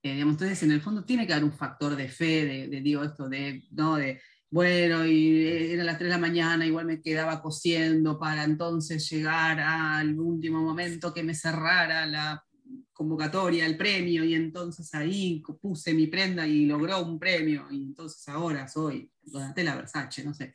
Eh, 0.02 0.20
entonces, 0.20 0.62
en 0.62 0.72
el 0.72 0.80
fondo 0.80 1.04
tiene 1.04 1.26
que 1.26 1.32
haber 1.32 1.44
un 1.44 1.52
factor 1.52 1.94
de 1.94 2.08
fe, 2.08 2.68
de, 2.68 2.80
digo 2.80 3.04
esto, 3.04 3.28
de, 3.28 3.62
¿no? 3.70 3.96
de, 3.96 4.20
bueno, 4.50 5.06
y 5.06 5.46
era 5.46 5.84
las 5.84 5.96
3 5.96 6.08
de 6.08 6.14
la 6.16 6.18
mañana, 6.18 6.66
igual 6.66 6.86
me 6.86 7.00
quedaba 7.00 7.40
cosiendo 7.40 8.18
para 8.18 8.44
entonces 8.44 9.08
llegar 9.08 9.60
al 9.60 10.18
último 10.18 10.60
momento 10.60 11.14
que 11.14 11.22
me 11.22 11.34
cerrara 11.34 12.04
la 12.06 12.44
convocatoria, 12.92 13.64
el 13.64 13.76
premio, 13.76 14.24
y 14.24 14.34
entonces 14.34 14.92
ahí 14.94 15.42
puse 15.60 15.94
mi 15.94 16.08
prenda 16.08 16.46
y 16.46 16.66
logró 16.66 17.02
un 17.04 17.18
premio, 17.18 17.66
y 17.70 17.82
entonces 17.82 18.28
ahora 18.28 18.68
soy 18.68 19.10
Donatella 19.22 19.76
Versace, 19.76 20.24
no 20.24 20.34
sé. 20.34 20.54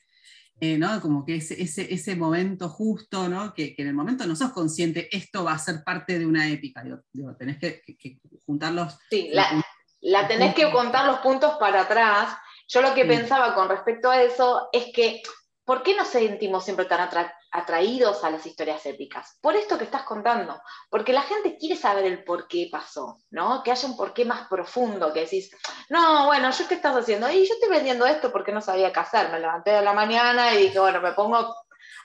Eh, 0.59 0.77
¿no? 0.77 0.99
Como 1.01 1.23
que 1.23 1.35
ese, 1.35 1.61
ese, 1.61 1.93
ese 1.93 2.15
momento 2.15 2.67
justo, 2.67 3.29
¿no? 3.29 3.53
Que, 3.53 3.75
que, 3.75 3.83
en 3.83 3.89
el 3.89 3.93
momento 3.93 4.25
no 4.25 4.35
sos 4.35 4.51
consciente, 4.51 5.07
esto 5.15 5.43
va 5.43 5.53
a 5.53 5.59
ser 5.59 5.83
parte 5.83 6.17
de 6.17 6.25
una 6.25 6.47
épica, 6.49 6.83
digo, 7.13 7.35
tenés 7.35 7.59
que, 7.59 7.81
que, 7.81 8.17
juntarlos. 8.43 8.97
Sí, 9.11 9.29
la, 9.31 9.63
la 10.01 10.27
tenés 10.27 10.55
que 10.55 10.71
contar 10.71 11.05
los 11.05 11.19
puntos 11.19 11.57
para 11.59 11.81
atrás. 11.81 12.35
Yo 12.69 12.81
lo 12.81 12.95
que 12.95 13.05
pensaba 13.05 13.53
con 13.53 13.69
respecto 13.69 14.09
a 14.09 14.21
eso 14.23 14.69
es 14.71 14.87
que, 14.93 15.21
¿por 15.67 15.83
qué 15.83 15.93
nos 15.97 16.07
sentimos 16.07 16.63
siempre 16.63 16.85
tan 16.85 17.09
atraídos 17.51 18.23
a 18.23 18.29
las 18.29 18.45
historias 18.45 18.85
épicas. 18.85 19.37
Por 19.41 19.53
esto 19.57 19.77
que 19.77 19.83
estás 19.83 20.03
contando, 20.03 20.61
porque 20.89 21.11
la 21.11 21.23
gente 21.23 21.57
quiere 21.57 21.75
saber 21.75 22.05
el 22.05 22.23
por 22.23 22.47
qué 22.47 22.69
pasó, 22.71 23.17
¿no? 23.31 23.61
Que 23.63 23.71
haya 23.71 23.89
un 23.89 23.97
porqué 23.97 24.23
más 24.23 24.47
profundo, 24.47 25.11
que 25.11 25.25
decís, 25.25 25.51
no, 25.89 26.27
bueno, 26.27 26.49
¿yo 26.51 26.67
qué 26.69 26.75
estás 26.75 26.95
haciendo? 26.95 27.29
Y 27.29 27.45
yo 27.45 27.53
estoy 27.53 27.69
vendiendo 27.69 28.05
esto 28.05 28.31
porque 28.31 28.53
no 28.53 28.61
sabía 28.61 28.93
qué 28.93 28.99
hacer. 29.01 29.29
Me 29.29 29.41
levanté 29.41 29.71
de 29.71 29.81
la 29.81 29.91
mañana 29.91 30.53
y 30.53 30.63
dije, 30.63 30.79
bueno, 30.79 31.01
me 31.01 31.11
pongo 31.11 31.53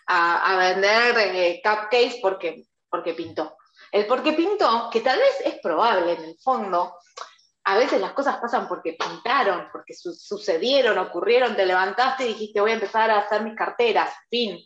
a, 0.08 0.56
vender 0.58 1.16
eh, 1.18 1.62
cupcakes 1.62 2.18
porque, 2.20 2.64
porque 2.90 3.14
pintó. 3.14 3.56
El 3.92 4.08
porque 4.08 4.32
pintó, 4.32 4.90
que 4.90 5.02
tal 5.02 5.20
vez 5.20 5.40
es 5.44 5.60
probable 5.60 6.14
en 6.14 6.24
el 6.24 6.36
fondo, 6.42 6.96
a 7.64 7.76
veces 7.76 8.00
las 8.00 8.12
cosas 8.12 8.38
pasan 8.38 8.66
porque 8.68 8.96
pintaron, 8.98 9.68
porque 9.72 9.94
sucedieron, 9.94 10.98
ocurrieron, 10.98 11.54
te 11.54 11.66
levantaste 11.66 12.24
y 12.24 12.28
dijiste 12.28 12.60
voy 12.60 12.72
a 12.72 12.74
empezar 12.74 13.10
a 13.10 13.20
hacer 13.20 13.42
mis 13.42 13.54
carteras, 13.54 14.12
fin. 14.28 14.58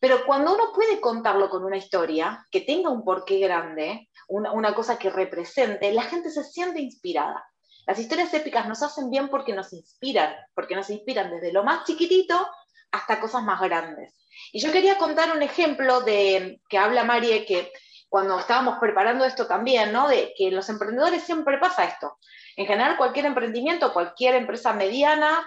Pero 0.00 0.26
cuando 0.26 0.54
uno 0.54 0.72
puede 0.74 1.00
contarlo 1.00 1.48
con 1.48 1.64
una 1.64 1.76
historia 1.76 2.46
que 2.50 2.60
tenga 2.60 2.90
un 2.90 3.04
porqué 3.04 3.38
grande, 3.38 4.10
una, 4.28 4.74
cosa 4.74 4.98
que 4.98 5.10
represente, 5.10 5.92
la 5.92 6.02
gente 6.02 6.30
se 6.30 6.44
siente 6.44 6.80
inspirada. 6.80 7.44
Las 7.86 7.98
historias 7.98 8.32
épicas 8.34 8.66
nos 8.68 8.82
hacen 8.82 9.10
bien 9.10 9.28
porque 9.28 9.54
nos 9.54 9.72
inspiran, 9.72 10.34
porque 10.54 10.74
nos 10.74 10.90
inspiran 10.90 11.30
desde 11.30 11.52
lo 11.52 11.64
más 11.64 11.84
chiquitito 11.84 12.46
hasta 12.90 13.20
cosas 13.20 13.44
más 13.44 13.60
grandes. 13.60 14.14
Y 14.52 14.60
yo 14.60 14.72
quería 14.72 14.98
contar 14.98 15.34
un 15.34 15.42
ejemplo 15.42 16.00
de 16.00 16.60
que 16.68 16.78
habla 16.78 17.04
Marie, 17.04 17.44
que 17.44 17.72
cuando 18.14 18.38
estábamos 18.38 18.78
preparando 18.78 19.24
esto 19.24 19.48
también, 19.48 19.92
¿no? 19.92 20.06
De 20.06 20.32
que 20.38 20.48
los 20.52 20.68
emprendedores 20.68 21.24
siempre 21.24 21.58
pasa 21.58 21.82
esto. 21.82 22.16
En 22.54 22.64
general, 22.64 22.96
cualquier 22.96 23.26
emprendimiento, 23.26 23.92
cualquier 23.92 24.36
empresa 24.36 24.72
mediana 24.72 25.44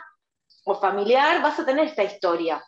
o 0.66 0.76
familiar, 0.76 1.42
vas 1.42 1.58
a 1.58 1.66
tener 1.66 1.88
esta 1.88 2.04
historia. 2.04 2.62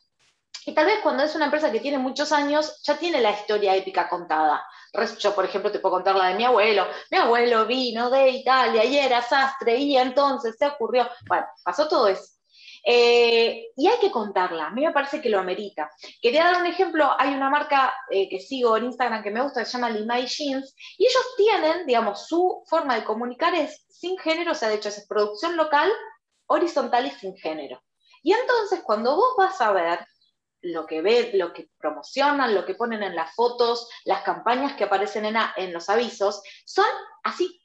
Y 0.66 0.74
tal 0.74 0.86
vez 0.86 1.02
cuando 1.04 1.24
es 1.24 1.36
una 1.36 1.44
empresa 1.44 1.70
que 1.70 1.82
tiene 1.82 1.98
muchos 1.98 2.32
años, 2.32 2.82
ya 2.84 2.98
tiene 2.98 3.20
la 3.20 3.32
historia 3.32 3.76
épica 3.76 4.08
contada. 4.08 4.66
Yo, 5.18 5.36
por 5.36 5.44
ejemplo, 5.44 5.70
te 5.70 5.80
puedo 5.80 5.96
contar 5.96 6.16
la 6.16 6.28
de 6.28 6.36
mi 6.36 6.46
abuelo. 6.46 6.88
Mi 7.12 7.18
abuelo 7.18 7.66
vino 7.66 8.10
de 8.10 8.30
Italia 8.30 8.86
y 8.86 8.98
era 8.98 9.22
sastre 9.22 9.76
y 9.76 9.98
entonces 9.98 10.56
se 10.58 10.66
ocurrió. 10.66 11.10
Bueno, 11.28 11.46
pasó 11.62 11.90
todo 11.90 12.08
eso. 12.08 12.39
Eh, 12.84 13.68
y 13.76 13.88
hay 13.88 14.00
que 14.00 14.12
contarla, 14.12 14.68
a 14.68 14.72
mí 14.72 14.86
me 14.86 14.94
parece 14.94 15.22
que 15.22 15.30
lo 15.30 15.40
amerita. 15.40 15.90
Quería 16.22 16.46
dar 16.46 16.62
un 16.62 16.68
ejemplo, 16.68 17.10
hay 17.18 17.34
una 17.34 17.50
marca 17.50 17.94
eh, 18.10 18.30
que 18.30 18.40
sigo 18.40 18.78
en 18.78 18.86
Instagram 18.86 19.24
que 19.24 19.32
me 19.32 19.42
gusta, 19.42 19.66
se 19.66 19.72
llama 19.72 19.90
Limay 19.90 20.26
Jeans, 20.28 20.76
y 20.98 21.06
ellos 21.06 21.36
tienen, 21.38 21.86
digamos, 21.86 22.28
su 22.28 22.64
forma 22.68 22.96
de 22.96 23.04
comunicar 23.04 23.54
es 23.56 23.86
sin 23.90 24.18
género, 24.18 24.52
o 24.54 24.56
sea, 24.56 24.70
de 24.70 24.76
hecho 24.76 24.90
es 24.90 25.06
producción 25.08 25.58
local, 25.58 25.92
horizontal 26.48 27.06
y 27.06 27.12
sin 27.12 27.36
género. 27.38 27.82
Y 28.22 28.34
entonces 28.34 28.82
cuando 28.84 29.16
vos 29.16 29.36
vas 29.38 29.60
a 29.62 29.72
ver 29.72 30.00
lo 30.62 30.86
que 30.86 31.02
ve, 31.02 31.32
lo 31.36 31.54
que 31.54 31.70
promocionan, 31.78 32.54
lo 32.54 32.66
que 32.66 32.76
ponen 32.76 33.04
en 33.04 33.16
las 33.16 33.34
fotos, 33.34 33.90
las 34.06 34.24
campañas 34.24 34.74
que 34.74 34.84
aparecen 34.84 35.26
en, 35.26 35.74
los 35.74 35.90
avisos, 35.90 36.42
son 36.66 36.88
así. 37.24 37.62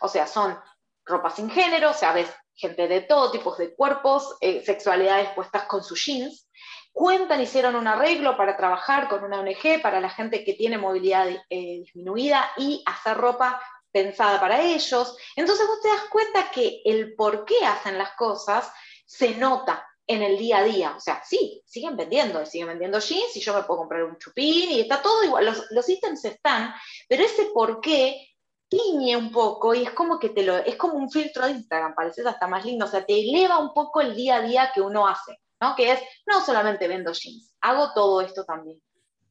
O 0.00 0.08
sea, 0.08 0.26
son 0.26 0.58
ropa 1.04 1.30
sin 1.30 1.50
género, 1.50 1.90
o 1.90 1.94
sea, 1.94 2.12
ves 2.12 2.30
gente 2.58 2.88
de 2.88 3.02
todo 3.02 3.30
tipo 3.30 3.54
de 3.56 3.74
cuerpos, 3.74 4.36
eh, 4.40 4.62
sexualidades 4.64 5.30
puestas 5.30 5.64
con 5.64 5.82
sus 5.82 6.04
jeans. 6.04 6.48
Cuentan, 6.92 7.40
hicieron 7.40 7.76
un 7.76 7.86
arreglo 7.86 8.36
para 8.36 8.56
trabajar 8.56 9.08
con 9.08 9.22
una 9.22 9.40
ONG 9.40 9.80
para 9.80 10.00
la 10.00 10.10
gente 10.10 10.44
que 10.44 10.54
tiene 10.54 10.76
movilidad 10.76 11.28
eh, 11.28 11.80
disminuida 11.80 12.50
y 12.56 12.82
hacer 12.84 13.16
ropa 13.16 13.62
pensada 13.92 14.40
para 14.40 14.60
ellos. 14.60 15.16
Entonces 15.36 15.66
vos 15.66 15.80
te 15.80 15.88
das 15.88 16.04
cuenta 16.10 16.50
que 16.50 16.82
el 16.84 17.14
por 17.14 17.44
qué 17.44 17.64
hacen 17.64 17.96
las 17.96 18.12
cosas 18.14 18.70
se 19.06 19.36
nota, 19.36 19.88
en 20.08 20.22
el 20.22 20.38
día 20.38 20.58
a 20.58 20.64
día. 20.64 20.94
O 20.96 21.00
sea, 21.00 21.22
sí, 21.24 21.62
siguen 21.64 21.96
vendiendo, 21.96 22.44
siguen 22.46 22.68
vendiendo 22.68 22.98
jeans 22.98 23.36
y 23.36 23.40
yo 23.40 23.54
me 23.54 23.62
puedo 23.62 23.80
comprar 23.80 24.02
un 24.02 24.18
chupín 24.18 24.72
y 24.72 24.80
está 24.80 25.00
todo 25.00 25.22
igual, 25.22 25.44
los, 25.44 25.66
los 25.70 25.88
ítems 25.88 26.24
están, 26.24 26.74
pero 27.06 27.22
ese 27.22 27.50
por 27.54 27.80
qué 27.80 28.26
tiñe 28.68 29.16
un 29.16 29.30
poco 29.30 29.74
y 29.74 29.84
es 29.84 29.90
como 29.90 30.18
que 30.18 30.30
te 30.30 30.42
lo, 30.42 30.56
es 30.58 30.76
como 30.76 30.94
un 30.94 31.10
filtro 31.10 31.46
de 31.46 31.52
Instagram, 31.52 31.94
parece 31.94 32.26
hasta 32.26 32.46
más 32.46 32.64
lindo, 32.64 32.84
o 32.84 32.88
sea, 32.88 33.04
te 33.04 33.20
eleva 33.20 33.58
un 33.58 33.72
poco 33.72 34.00
el 34.00 34.14
día 34.14 34.36
a 34.36 34.42
día 34.42 34.70
que 34.74 34.80
uno 34.80 35.06
hace, 35.06 35.40
¿no? 35.60 35.74
Que 35.74 35.92
es, 35.92 36.00
no 36.26 36.44
solamente 36.44 36.86
vendo 36.88 37.12
jeans, 37.12 37.54
hago 37.60 37.92
todo 37.94 38.20
esto 38.20 38.44
también. 38.44 38.80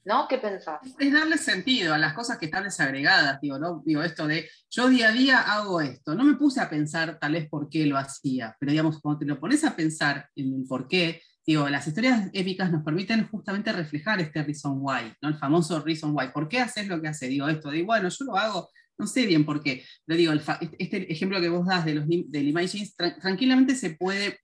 ¿no? 0.07 0.25
¿Qué 0.29 0.37
pensás? 0.37 0.79
Es 0.97 1.11
darle 1.13 1.37
sentido 1.37 1.93
a 1.93 1.97
las 1.97 2.13
cosas 2.13 2.37
que 2.37 2.45
están 2.45 2.63
desagregadas, 2.63 3.41
digo, 3.41 3.59
¿no? 3.59 3.83
Digo, 3.85 4.01
esto 4.03 4.25
de 4.25 4.49
yo 4.69 4.87
día 4.87 5.09
a 5.09 5.11
día 5.11 5.39
hago 5.41 5.81
esto. 5.81 6.15
No 6.15 6.23
me 6.23 6.35
puse 6.35 6.61
a 6.61 6.69
pensar 6.69 7.19
tal 7.19 7.33
vez 7.33 7.49
por 7.49 7.69
qué 7.69 7.85
lo 7.85 7.97
hacía, 7.97 8.55
pero 8.57 8.71
digamos, 8.71 9.01
cuando 9.01 9.19
te 9.19 9.25
lo 9.25 9.37
pones 9.37 9.65
a 9.65 9.75
pensar 9.75 10.29
en 10.37 10.65
por 10.65 10.87
qué, 10.87 11.21
digo, 11.45 11.67
las 11.67 11.87
historias 11.87 12.29
épicas 12.31 12.71
nos 12.71 12.85
permiten 12.85 13.27
justamente 13.27 13.73
reflejar 13.73 14.21
este 14.21 14.41
reason 14.43 14.77
why, 14.79 15.13
¿no? 15.21 15.27
El 15.27 15.35
famoso 15.35 15.81
reason 15.81 16.15
why. 16.15 16.31
¿Por 16.31 16.47
qué 16.47 16.61
haces 16.61 16.87
lo 16.87 17.01
que 17.01 17.09
haces? 17.09 17.27
Digo, 17.27 17.49
esto 17.49 17.69
de, 17.69 17.83
bueno, 17.83 18.07
yo 18.07 18.25
lo 18.25 18.37
hago, 18.37 18.69
no 18.97 19.07
sé 19.07 19.25
bien 19.25 19.45
por 19.45 19.61
qué, 19.61 19.83
pero 20.05 20.17
digo, 20.17 20.33
este, 20.33 20.75
este 20.79 21.11
ejemplo 21.11 21.39
que 21.39 21.49
vos 21.49 21.67
das 21.67 21.85
de 21.85 21.95
los 21.95 22.07
del 22.07 22.47
Imagines, 22.47 22.95
tranquilamente 22.95 23.75
se 23.75 23.91
puede 23.91 24.39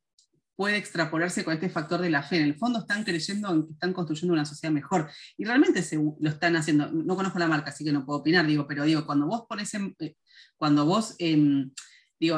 puede 0.56 0.78
extrapolarse 0.78 1.44
con 1.44 1.54
este 1.54 1.70
factor 1.70 2.02
de 2.02 2.10
la 2.10 2.24
fe. 2.24 2.38
En 2.38 2.44
el 2.44 2.56
fondo 2.56 2.80
están 2.80 3.04
creyendo 3.04 3.52
en 3.52 3.66
que 3.66 3.74
están 3.74 3.94
construyendo 3.94 4.34
una 4.34 4.46
sociedad 4.46 4.74
mejor. 4.74 5.10
Y 5.38 5.46
realmente 5.46 5.82
se, 5.82 5.96
lo 5.96 6.30
están 6.30 6.56
haciendo. 6.56 6.92
No 6.92 7.16
conozco 7.16 7.40
la 7.40 7.48
marca, 7.48 7.72
así 7.72 7.84
que 7.84 7.92
no 7.92 8.06
puedo 8.06 8.20
opinar, 8.20 8.46
digo, 8.46 8.68
pero 8.68 8.84
digo, 8.84 9.06
cuando 9.06 9.28
vos 9.28 9.46
pones 9.48 9.74
en, 9.74 9.96
eh, 10.00 10.16
cuando 10.58 10.86
vos 10.86 11.16
em, 11.20 11.72
digo, 12.20 12.38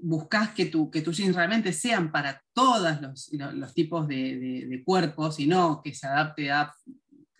buscas 0.00 0.50
que, 0.50 0.66
tu, 0.66 0.90
que 0.90 1.02
tus 1.02 1.16
jeans 1.16 1.34
realmente 1.34 1.72
sean 1.72 2.12
para 2.12 2.42
todos 2.52 3.00
los, 3.00 3.30
los, 3.32 3.74
tipos 3.74 4.06
de, 4.06 4.66
de, 4.68 4.84
cuerpos 4.84 5.40
y 5.40 5.46
no 5.46 5.80
que 5.82 5.94
se 5.94 6.06
adapte 6.06 6.50
a 6.50 6.72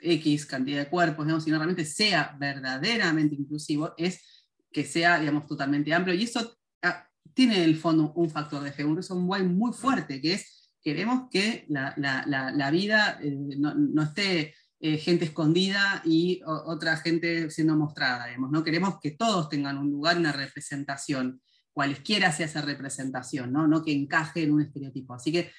X 0.00 0.46
cantidad 0.46 0.84
de 0.84 0.90
cuerpos, 0.90 1.26
sino 1.42 1.56
realmente 1.56 1.84
sea 1.84 2.36
verdaderamente 2.38 3.34
inclusivo, 3.34 3.94
es 3.96 4.46
que 4.70 4.84
sea, 4.84 5.18
digamos, 5.18 5.46
totalmente 5.46 5.92
amplio. 5.92 6.14
Y 6.14 6.24
eso 6.24 6.56
ah, 6.82 7.06
tiene 7.34 7.56
en 7.56 7.62
el 7.64 7.76
fondo 7.76 8.12
un 8.14 8.30
factor 8.30 8.62
de 8.62 8.72
fe, 8.72 8.84
un 8.84 8.96
reason 8.96 9.28
why 9.28 9.42
muy 9.42 9.72
fuerte, 9.72 10.20
que 10.20 10.34
es 10.34 10.58
queremos 10.82 11.28
que 11.30 11.66
la, 11.68 12.70
vida 12.70 13.18
eh, 13.22 13.36
no, 13.58 14.02
esté 14.02 14.54
eh, 14.80 14.96
gente 14.96 15.24
escondida 15.26 16.02
y 16.04 16.40
otra 16.46 16.96
gente 16.96 17.50
siendo 17.50 17.76
mostrada, 17.76 18.26
digamos, 18.26 18.50
¿no? 18.50 18.64
Queremos 18.64 18.98
que 19.00 19.10
todos 19.12 19.48
tengan 19.48 19.76
un 19.76 19.90
lugar, 19.90 20.16
una 20.16 20.32
representación, 20.32 21.42
cualesquiera 21.72 22.32
sea 22.32 22.46
esa 22.46 22.62
representación, 22.62 23.52
¿no? 23.52 23.66
No 23.66 23.82
que 23.82 23.92
encaje 23.92 24.44
en 24.44 24.52
un 24.52 24.62
estereotipo. 24.62 25.14
Así 25.14 25.32
que 25.32 25.50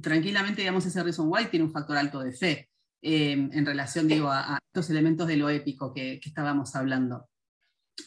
tranquilamente, 0.00 0.60
digamos, 0.60 0.84
ese 0.86 1.02
reason 1.02 1.26
why 1.28 1.46
tiene 1.46 1.64
un 1.64 1.72
factor 1.72 1.96
alto 1.96 2.20
de 2.20 2.32
fe 2.32 2.68
eh, 3.06 3.32
en 3.32 3.64
relación, 3.64 4.08
digo, 4.08 4.30
a, 4.30 4.58
estos 4.66 4.90
elementos 4.90 5.28
de 5.28 5.36
lo 5.36 5.48
épico 5.48 5.94
que, 5.94 6.20
estábamos 6.24 6.74
hablando. 6.74 7.28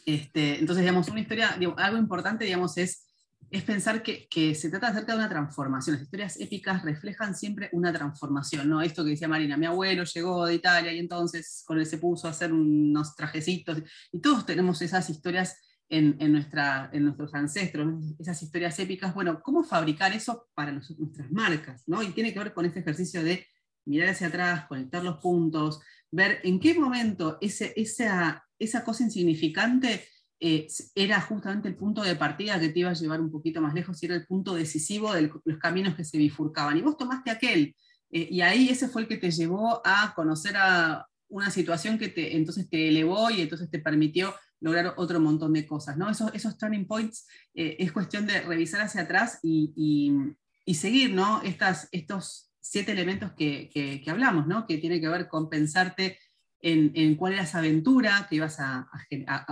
Este, 0.05 0.59
entonces, 0.59 0.83
digamos, 0.83 1.07
una 1.07 1.21
historia, 1.21 1.57
algo 1.77 1.97
importante, 1.97 2.45
digamos, 2.45 2.77
es 2.77 3.05
es 3.51 3.63
pensar 3.63 4.03
que, 4.03 4.55
se 4.55 4.69
trata 4.69 4.89
acerca 4.89 5.13
de 5.13 5.19
una 5.19 5.29
transformación. 5.29 5.95
Las 5.95 6.03
historias 6.03 6.39
épicas 6.39 6.83
reflejan 6.83 7.35
siempre 7.35 7.69
una 7.71 7.91
transformación, 7.91 8.69
¿no? 8.69 8.81
Esto 8.81 9.03
que 9.03 9.11
decía 9.11 9.27
Marina, 9.27 9.57
mi 9.57 9.65
abuelo 9.65 10.03
llegó 10.03 10.45
de 10.45 10.55
Italia 10.55 10.93
y 10.93 10.99
entonces 10.99 11.63
con 11.65 11.79
él 11.79 11.85
se 11.85 11.97
puso 11.97 12.27
a 12.27 12.31
hacer 12.31 12.53
unos 12.53 13.15
trajecitos, 13.15 13.81
y 14.11 14.19
todos 14.19 14.45
tenemos 14.45 14.81
esas 14.81 15.09
historias 15.09 15.57
en, 15.91 16.17
nuestra, 16.31 16.91
en 16.93 17.05
nuestros 17.05 17.33
ancestros, 17.33 18.15
esas 18.19 18.41
historias 18.43 18.77
épicas. 18.77 19.15
Bueno, 19.15 19.41
¿cómo 19.41 19.63
fabricar 19.63 20.13
eso 20.13 20.47
para 20.53 20.71
nuestras 20.71 21.31
marcas? 21.31 21.83
¿no? 21.87 22.03
Y 22.03 22.09
tiene 22.09 22.31
que 22.31 22.39
ver 22.39 22.53
con 22.53 22.65
este 22.65 22.81
ejercicio 22.81 23.23
de 23.23 23.47
mirar 23.85 24.09
hacia 24.09 24.27
atrás, 24.27 24.65
conectar 24.67 25.03
los 25.03 25.17
puntos, 25.17 25.81
ver 26.11 26.39
en 26.43 26.59
qué 26.59 26.73
momento 26.77 27.37
ese, 27.41 27.73
esa, 27.75 28.45
esa 28.57 28.83
cosa 28.83 29.03
insignificante 29.03 30.07
eh, 30.39 30.67
era 30.95 31.19
justamente 31.21 31.67
el 31.67 31.75
punto 31.75 32.01
de 32.01 32.15
partida 32.15 32.59
que 32.59 32.69
te 32.69 32.79
iba 32.79 32.89
a 32.89 32.93
llevar 32.93 33.19
un 33.19 33.31
poquito 33.31 33.61
más 33.61 33.73
lejos 33.73 34.01
y 34.01 34.05
era 34.05 34.15
el 34.15 34.25
punto 34.25 34.55
decisivo 34.55 35.13
de 35.13 35.31
los 35.43 35.57
caminos 35.59 35.95
que 35.95 36.05
se 36.05 36.17
bifurcaban. 36.17 36.77
Y 36.77 36.81
vos 36.81 36.97
tomaste 36.97 37.29
aquel, 37.29 37.75
eh, 38.11 38.27
y 38.31 38.41
ahí 38.41 38.69
ese 38.69 38.87
fue 38.87 39.03
el 39.03 39.07
que 39.07 39.17
te 39.17 39.31
llevó 39.31 39.81
a 39.85 40.13
conocer 40.15 40.55
a 40.57 41.05
una 41.27 41.51
situación 41.51 41.97
que 41.97 42.09
te, 42.09 42.35
entonces 42.35 42.69
te 42.69 42.87
elevó 42.87 43.29
y 43.29 43.41
entonces 43.41 43.69
te 43.69 43.79
permitió 43.79 44.33
lograr 44.61 44.93
otro 44.97 45.19
montón 45.19 45.53
de 45.53 45.65
cosas. 45.65 45.97
¿no? 45.97 46.09
Esos, 46.09 46.33
esos 46.33 46.57
turning 46.57 46.87
points 46.87 47.27
eh, 47.53 47.77
es 47.79 47.91
cuestión 47.91 48.25
de 48.25 48.41
revisar 48.41 48.81
hacia 48.81 49.01
atrás 49.01 49.39
y, 49.43 50.35
y, 50.65 50.73
seguir 50.75 51.13
¿no? 51.13 51.41
Estas, 51.41 51.89
estos 51.91 52.48
siete 52.61 52.91
elementos 52.91 53.31
que, 53.33 53.69
que, 53.69 54.09
hablamos, 54.09 54.47
¿no? 54.47 54.65
que 54.65 54.77
tiene 54.77 54.99
que 54.99 55.07
ver 55.07 55.27
con 55.27 55.49
pensarte 55.49 56.19
en, 56.61 57.15
cuál 57.15 57.33
era 57.33 57.43
esa 57.43 57.59
aventura 57.59 58.27
que 58.29 58.35
ibas 58.35 58.57
a, 58.59 58.89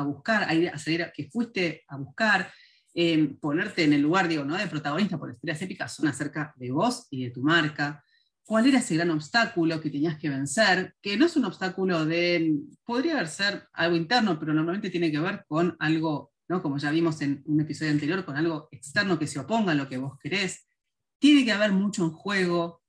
buscar, 0.03 0.43
a, 0.43 0.77
salir, 0.77 1.11
que 1.15 1.29
fuiste 1.29 1.83
a 1.87 1.97
buscar, 1.97 2.51
em, 2.93 3.37
ponerte 3.39 3.83
en 3.83 3.93
el 3.93 4.01
lugar, 4.01 4.27
digo, 4.27 4.43
¿no? 4.43 4.57
de 4.57 4.67
protagonista, 4.67 5.17
las 5.17 5.35
historias 5.35 5.61
épicas 5.61 5.95
son 5.95 6.07
acerca 6.07 6.53
de 6.57 6.71
vos 6.71 7.07
y 7.09 7.25
de 7.25 7.31
tu 7.31 7.41
marca. 7.41 8.03
¿Cuál 8.43 8.65
era 8.67 8.79
ese 8.79 8.95
gran 8.95 9.09
obstáculo 9.11 9.81
que 9.81 9.89
tenías 9.89 10.17
que 10.17 10.29
vencer? 10.29 10.95
Que 11.01 11.17
no 11.17 11.25
es 11.25 11.35
un 11.35 11.45
obstáculo 11.45 12.05
de, 12.05 12.55
podría 12.85 13.25
ser 13.25 13.67
algo 13.73 13.97
interno, 13.97 14.39
pero 14.39 14.53
normalmente 14.53 14.89
tiene 14.89 15.11
que 15.11 15.19
ver 15.19 15.43
con 15.47 15.75
algo, 15.79 16.31
¿no? 16.47 16.61
como 16.61 16.77
ya 16.77 16.91
vimos 16.91 17.21
en 17.21 17.43
un 17.45 17.59
episodio 17.59 17.91
anterior, 17.91 18.23
con 18.23 18.37
algo 18.37 18.69
externo 18.71 19.19
que 19.19 19.27
se 19.27 19.39
oponga 19.39 19.73
a 19.73 19.75
lo 19.75 19.89
que 19.89 19.97
vos 19.97 20.17
querés. 20.17 20.65
Tiene 21.19 21.43
que 21.43 21.51
haber 21.51 21.73
mucho 21.73 22.05
en 22.05 22.11
juego, 22.11 22.81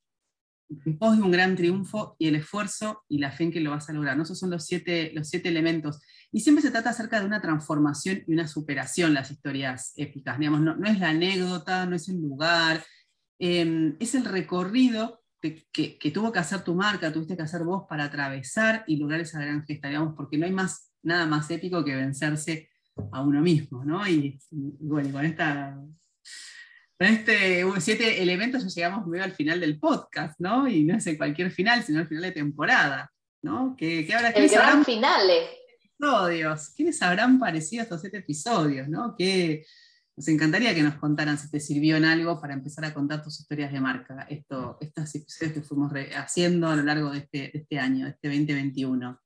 en 0.85 0.99
pos 0.99 1.17
de 1.17 1.23
un 1.23 1.31
gran 1.31 1.57
triunfo 1.57 2.17
y 2.19 2.29
el 2.29 2.37
esfuerzo 2.37 3.05
y 3.09 3.19
la 3.19 3.31
fe 3.31 3.45
en 3.45 3.53
que 3.53 3.61
lo 3.61 3.71
vas 3.71 3.89
a 3.89 3.93
lograr. 3.93 4.17
¿no? 4.17 4.23
Esos 4.23 4.39
son 4.39 4.51
los 4.51 4.67
siete, 4.67 5.13
los 5.15 5.29
siete 5.29 5.49
elementos. 5.49 6.01
Y 6.31 6.41
siempre 6.41 6.63
se 6.63 6.71
trata 6.71 6.91
acerca 6.91 7.21
de 7.21 7.27
una 7.27 7.41
transformación 7.41 8.23
y 8.27 8.33
una 8.33 8.47
superación, 8.47 9.15
las 9.15 9.31
historias 9.31 9.93
épicas. 9.97 10.39
Digamos, 10.39 10.61
no, 10.61 10.85
es 10.85 10.99
la 10.99 11.11
anécdota, 11.11 11.87
no 11.87 11.97
es 11.97 12.09
el 12.09 12.21
lugar, 12.21 12.85
em, 13.39 13.97
es 13.99 14.15
el 14.15 14.25
recorrido 14.25 15.23
que, 15.41 16.11
tuvo 16.13 16.33
que 16.33 16.41
hacer 16.41 16.63
tu 16.63 16.75
marca, 16.75 17.13
tuviste 17.13 17.37
que 17.37 17.43
hacer 17.43 17.63
vos 17.63 17.85
para 17.89 18.05
atravesar 18.05 18.85
y 18.87 18.97
lograr 18.97 19.21
esa 19.21 19.41
gran 19.41 19.65
gesta, 19.65 19.89
digamos, 19.89 20.15
porque 20.17 20.37
no 20.37 20.45
hay 20.45 20.53
más, 20.53 20.93
nada 21.03 21.27
más 21.27 21.51
épico 21.51 21.85
que 21.85 21.95
vencerse 21.95 22.69
a 23.13 23.23
uno 23.23 23.41
mismo. 23.41 23.85
¿no? 23.85 24.07
Y, 24.07 24.39
y 24.51 24.87
bueno, 24.87 25.13
con 25.13 25.25
esta 25.25 25.79
con 26.99 27.07
este 27.07 27.65
siete 27.79 28.23
elementos 28.23 28.63
ya 28.65 28.69
llegamos 28.75 29.07
medio 29.07 29.25
al 29.25 29.33
final 29.33 29.61
del 29.61 29.79
podcast, 29.79 30.39
¿no? 30.41 30.67
Y 30.67 30.83
no 30.83 30.97
es 30.97 31.07
el 31.07 31.17
cualquier 31.17 31.53
final, 31.53 31.85
sino 31.85 32.01
el 32.01 32.09
final 32.09 32.25
de 32.25 32.33
temporada, 32.33 33.13
¿no? 33.43 33.77
¿Qué, 33.79 34.05
qué 34.05 34.15
habrá, 34.15 34.31
el 34.31 34.49
gran 34.49 34.85
final. 34.85 35.31
Episodios. 35.81 36.71
¿Quiénes 36.77 37.01
habrán 37.01 37.39
parecido 37.39 37.85
estos 37.85 38.01
siete 38.01 38.19
episodios, 38.19 38.89
no? 38.89 39.15
Que 39.17 39.65
nos 40.17 40.27
encantaría 40.27 40.75
que 40.75 40.83
nos 40.83 40.97
contaran 40.97 41.39
si 41.39 41.49
te 41.49 41.61
sirvió 41.61 41.97
en 41.97 42.05
algo 42.05 42.41
para 42.41 42.55
empezar 42.55 42.85
a 42.85 42.93
contar 42.93 43.23
tus 43.23 43.39
historias 43.39 43.73
de 43.73 43.81
marca, 43.81 44.27
estos 44.29 45.15
episodios 45.15 45.53
que 45.53 45.63
fuimos 45.63 45.93
haciendo 46.17 46.69
a 46.69 46.75
lo 46.75 46.83
largo 46.83 47.11
de 47.11 47.19
este, 47.19 47.39
de 47.39 47.53
este 47.55 47.79
año, 47.79 48.07
de 48.07 48.11
este 48.11 48.29
2021. 48.29 49.21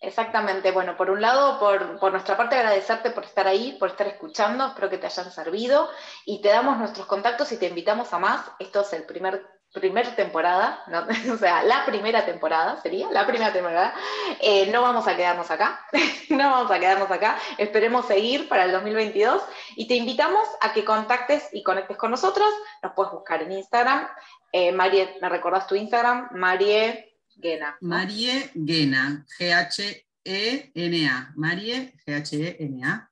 Exactamente, 0.00 0.72
bueno, 0.72 0.96
por 0.96 1.10
un 1.10 1.22
lado, 1.22 1.58
por, 1.58 2.12
nuestra 2.12 2.36
parte 2.36 2.56
agradecerte 2.56 3.10
por 3.10 3.24
estar 3.24 3.48
ahí, 3.48 3.76
por 3.78 3.88
estar 3.88 4.06
escuchando, 4.06 4.66
espero 4.66 4.90
que 4.90 4.98
te 4.98 5.06
hayan 5.06 5.30
servido 5.30 5.88
y 6.26 6.42
te 6.42 6.48
damos 6.48 6.76
nuestros 6.76 7.06
contactos 7.06 7.50
y 7.52 7.58
te 7.58 7.66
invitamos 7.66 8.12
a 8.12 8.18
más. 8.18 8.44
Esto 8.58 8.82
es 8.82 8.92
el 8.92 9.04
primer, 9.04 9.46
primer 9.72 10.14
temporada, 10.14 10.84
o 11.32 11.36
sea, 11.38 11.62
la 11.62 11.86
primera 11.86 12.26
temporada 12.26 12.78
sería, 12.82 13.10
la 13.10 13.26
primera 13.26 13.54
temporada. 13.54 13.94
Eh, 14.40 14.70
no 14.70 14.82
vamos 14.82 15.08
a 15.08 15.16
quedarnos 15.16 15.50
acá, 15.50 15.80
no 16.28 16.50
vamos 16.50 16.70
a 16.70 16.78
quedarnos 16.78 17.10
acá, 17.10 17.38
esperemos 17.56 18.06
seguir 18.06 18.50
para 18.50 18.64
el 18.64 18.72
2022 18.72 19.42
y 19.76 19.88
te 19.88 19.94
invitamos 19.94 20.46
a 20.60 20.74
que 20.74 20.84
contactes 20.84 21.48
y 21.52 21.62
conectes 21.62 21.96
con 21.96 22.10
nosotros, 22.10 22.48
nos 22.82 22.92
puedes 22.92 23.12
buscar 23.12 23.42
en 23.42 23.52
Instagram. 23.52 24.06
Eh, 24.52 24.72
Marie, 24.72 25.16
¿me 25.22 25.28
recordás 25.30 25.66
tu 25.66 25.74
Instagram? 25.74 26.28
Marie 26.32 27.05
Gena. 27.40 27.76
Marie 27.80 28.50
Gena, 28.54 29.26
G-H-E-N-A. 29.38 31.32
Marie, 31.36 31.94
G-H-E-N-A. 32.04 33.10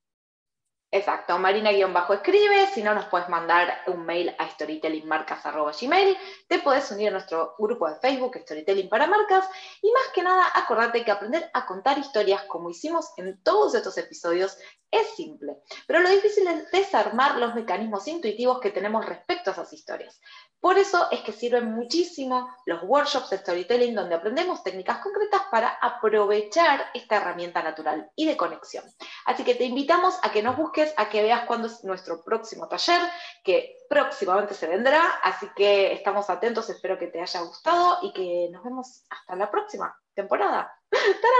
Exacto, 0.95 1.37
Marina-escribe, 1.37 2.67
si 2.73 2.81
no 2.81 2.95
nos 2.95 3.03
puedes 3.07 3.27
mandar 3.27 3.81
un 3.87 4.05
mail 4.05 4.33
a 4.37 4.47
storytellingmarcas.gmail, 4.49 6.17
te 6.47 6.59
puedes 6.59 6.89
unir 6.89 7.09
a 7.09 7.11
nuestro 7.11 7.53
grupo 7.57 7.89
de 7.89 7.99
Facebook 7.99 8.37
Storytelling 8.37 8.87
para 8.87 9.05
Marcas 9.05 9.45
y 9.81 9.91
más 9.91 10.03
que 10.13 10.23
nada 10.23 10.45
acordate 10.53 11.03
que 11.03 11.11
aprender 11.11 11.49
a 11.53 11.65
contar 11.65 11.97
historias 11.97 12.43
como 12.43 12.69
hicimos 12.69 13.11
en 13.17 13.43
todos 13.43 13.75
estos 13.75 13.97
episodios 13.97 14.57
es 14.89 15.07
simple, 15.17 15.57
pero 15.85 15.99
lo 15.99 16.09
difícil 16.09 16.47
es 16.47 16.71
desarmar 16.71 17.39
los 17.39 17.55
mecanismos 17.55 18.07
intuitivos 18.07 18.61
que 18.61 18.71
tenemos 18.71 19.05
respecto 19.05 19.49
a 19.49 19.53
esas 19.53 19.73
historias. 19.73 20.21
Por 20.59 20.77
eso 20.77 21.07
es 21.11 21.21
que 21.21 21.31
sirven 21.31 21.73
muchísimo 21.73 22.49
los 22.65 22.81
workshops 22.83 23.29
de 23.29 23.37
storytelling 23.37 23.93
donde 23.93 24.15
aprendemos 24.15 24.63
técnicas 24.63 24.97
concretas 24.97 25.43
para 25.51 25.69
aprovechar 25.81 26.87
esta 26.93 27.17
herramienta 27.17 27.61
natural 27.61 28.09
y 28.15 28.25
de 28.25 28.35
conexión. 28.35 28.83
Así 29.25 29.43
que 29.43 29.55
te 29.55 29.65
invitamos 29.65 30.17
a 30.23 30.31
que 30.31 30.41
nos 30.41 30.57
busques, 30.57 30.93
a 30.97 31.09
que 31.09 31.21
veas 31.21 31.45
cuándo 31.45 31.67
es 31.67 31.83
nuestro 31.83 32.23
próximo 32.23 32.67
taller, 32.67 33.01
que 33.43 33.75
próximamente 33.89 34.53
se 34.53 34.67
vendrá. 34.67 35.19
Así 35.23 35.47
que 35.55 35.93
estamos 35.93 36.29
atentos, 36.29 36.69
espero 36.69 36.97
que 36.97 37.07
te 37.07 37.21
haya 37.21 37.41
gustado 37.41 37.99
y 38.01 38.11
que 38.13 38.49
nos 38.51 38.63
vemos 38.63 39.05
hasta 39.09 39.35
la 39.35 39.51
próxima 39.51 39.95
temporada. 40.13 40.71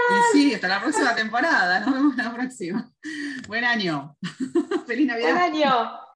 Y 0.08 0.38
sí, 0.38 0.54
hasta 0.54 0.68
la 0.68 0.82
próxima 0.82 1.16
temporada. 1.16 1.80
Nos 1.80 1.94
vemos 1.94 2.16
la 2.16 2.32
próxima. 2.32 2.92
Buen 3.48 3.64
año. 3.64 4.16
Feliz 4.88 5.08
Navidad. 5.08 5.32
Buen 5.32 5.42
año. 5.42 6.05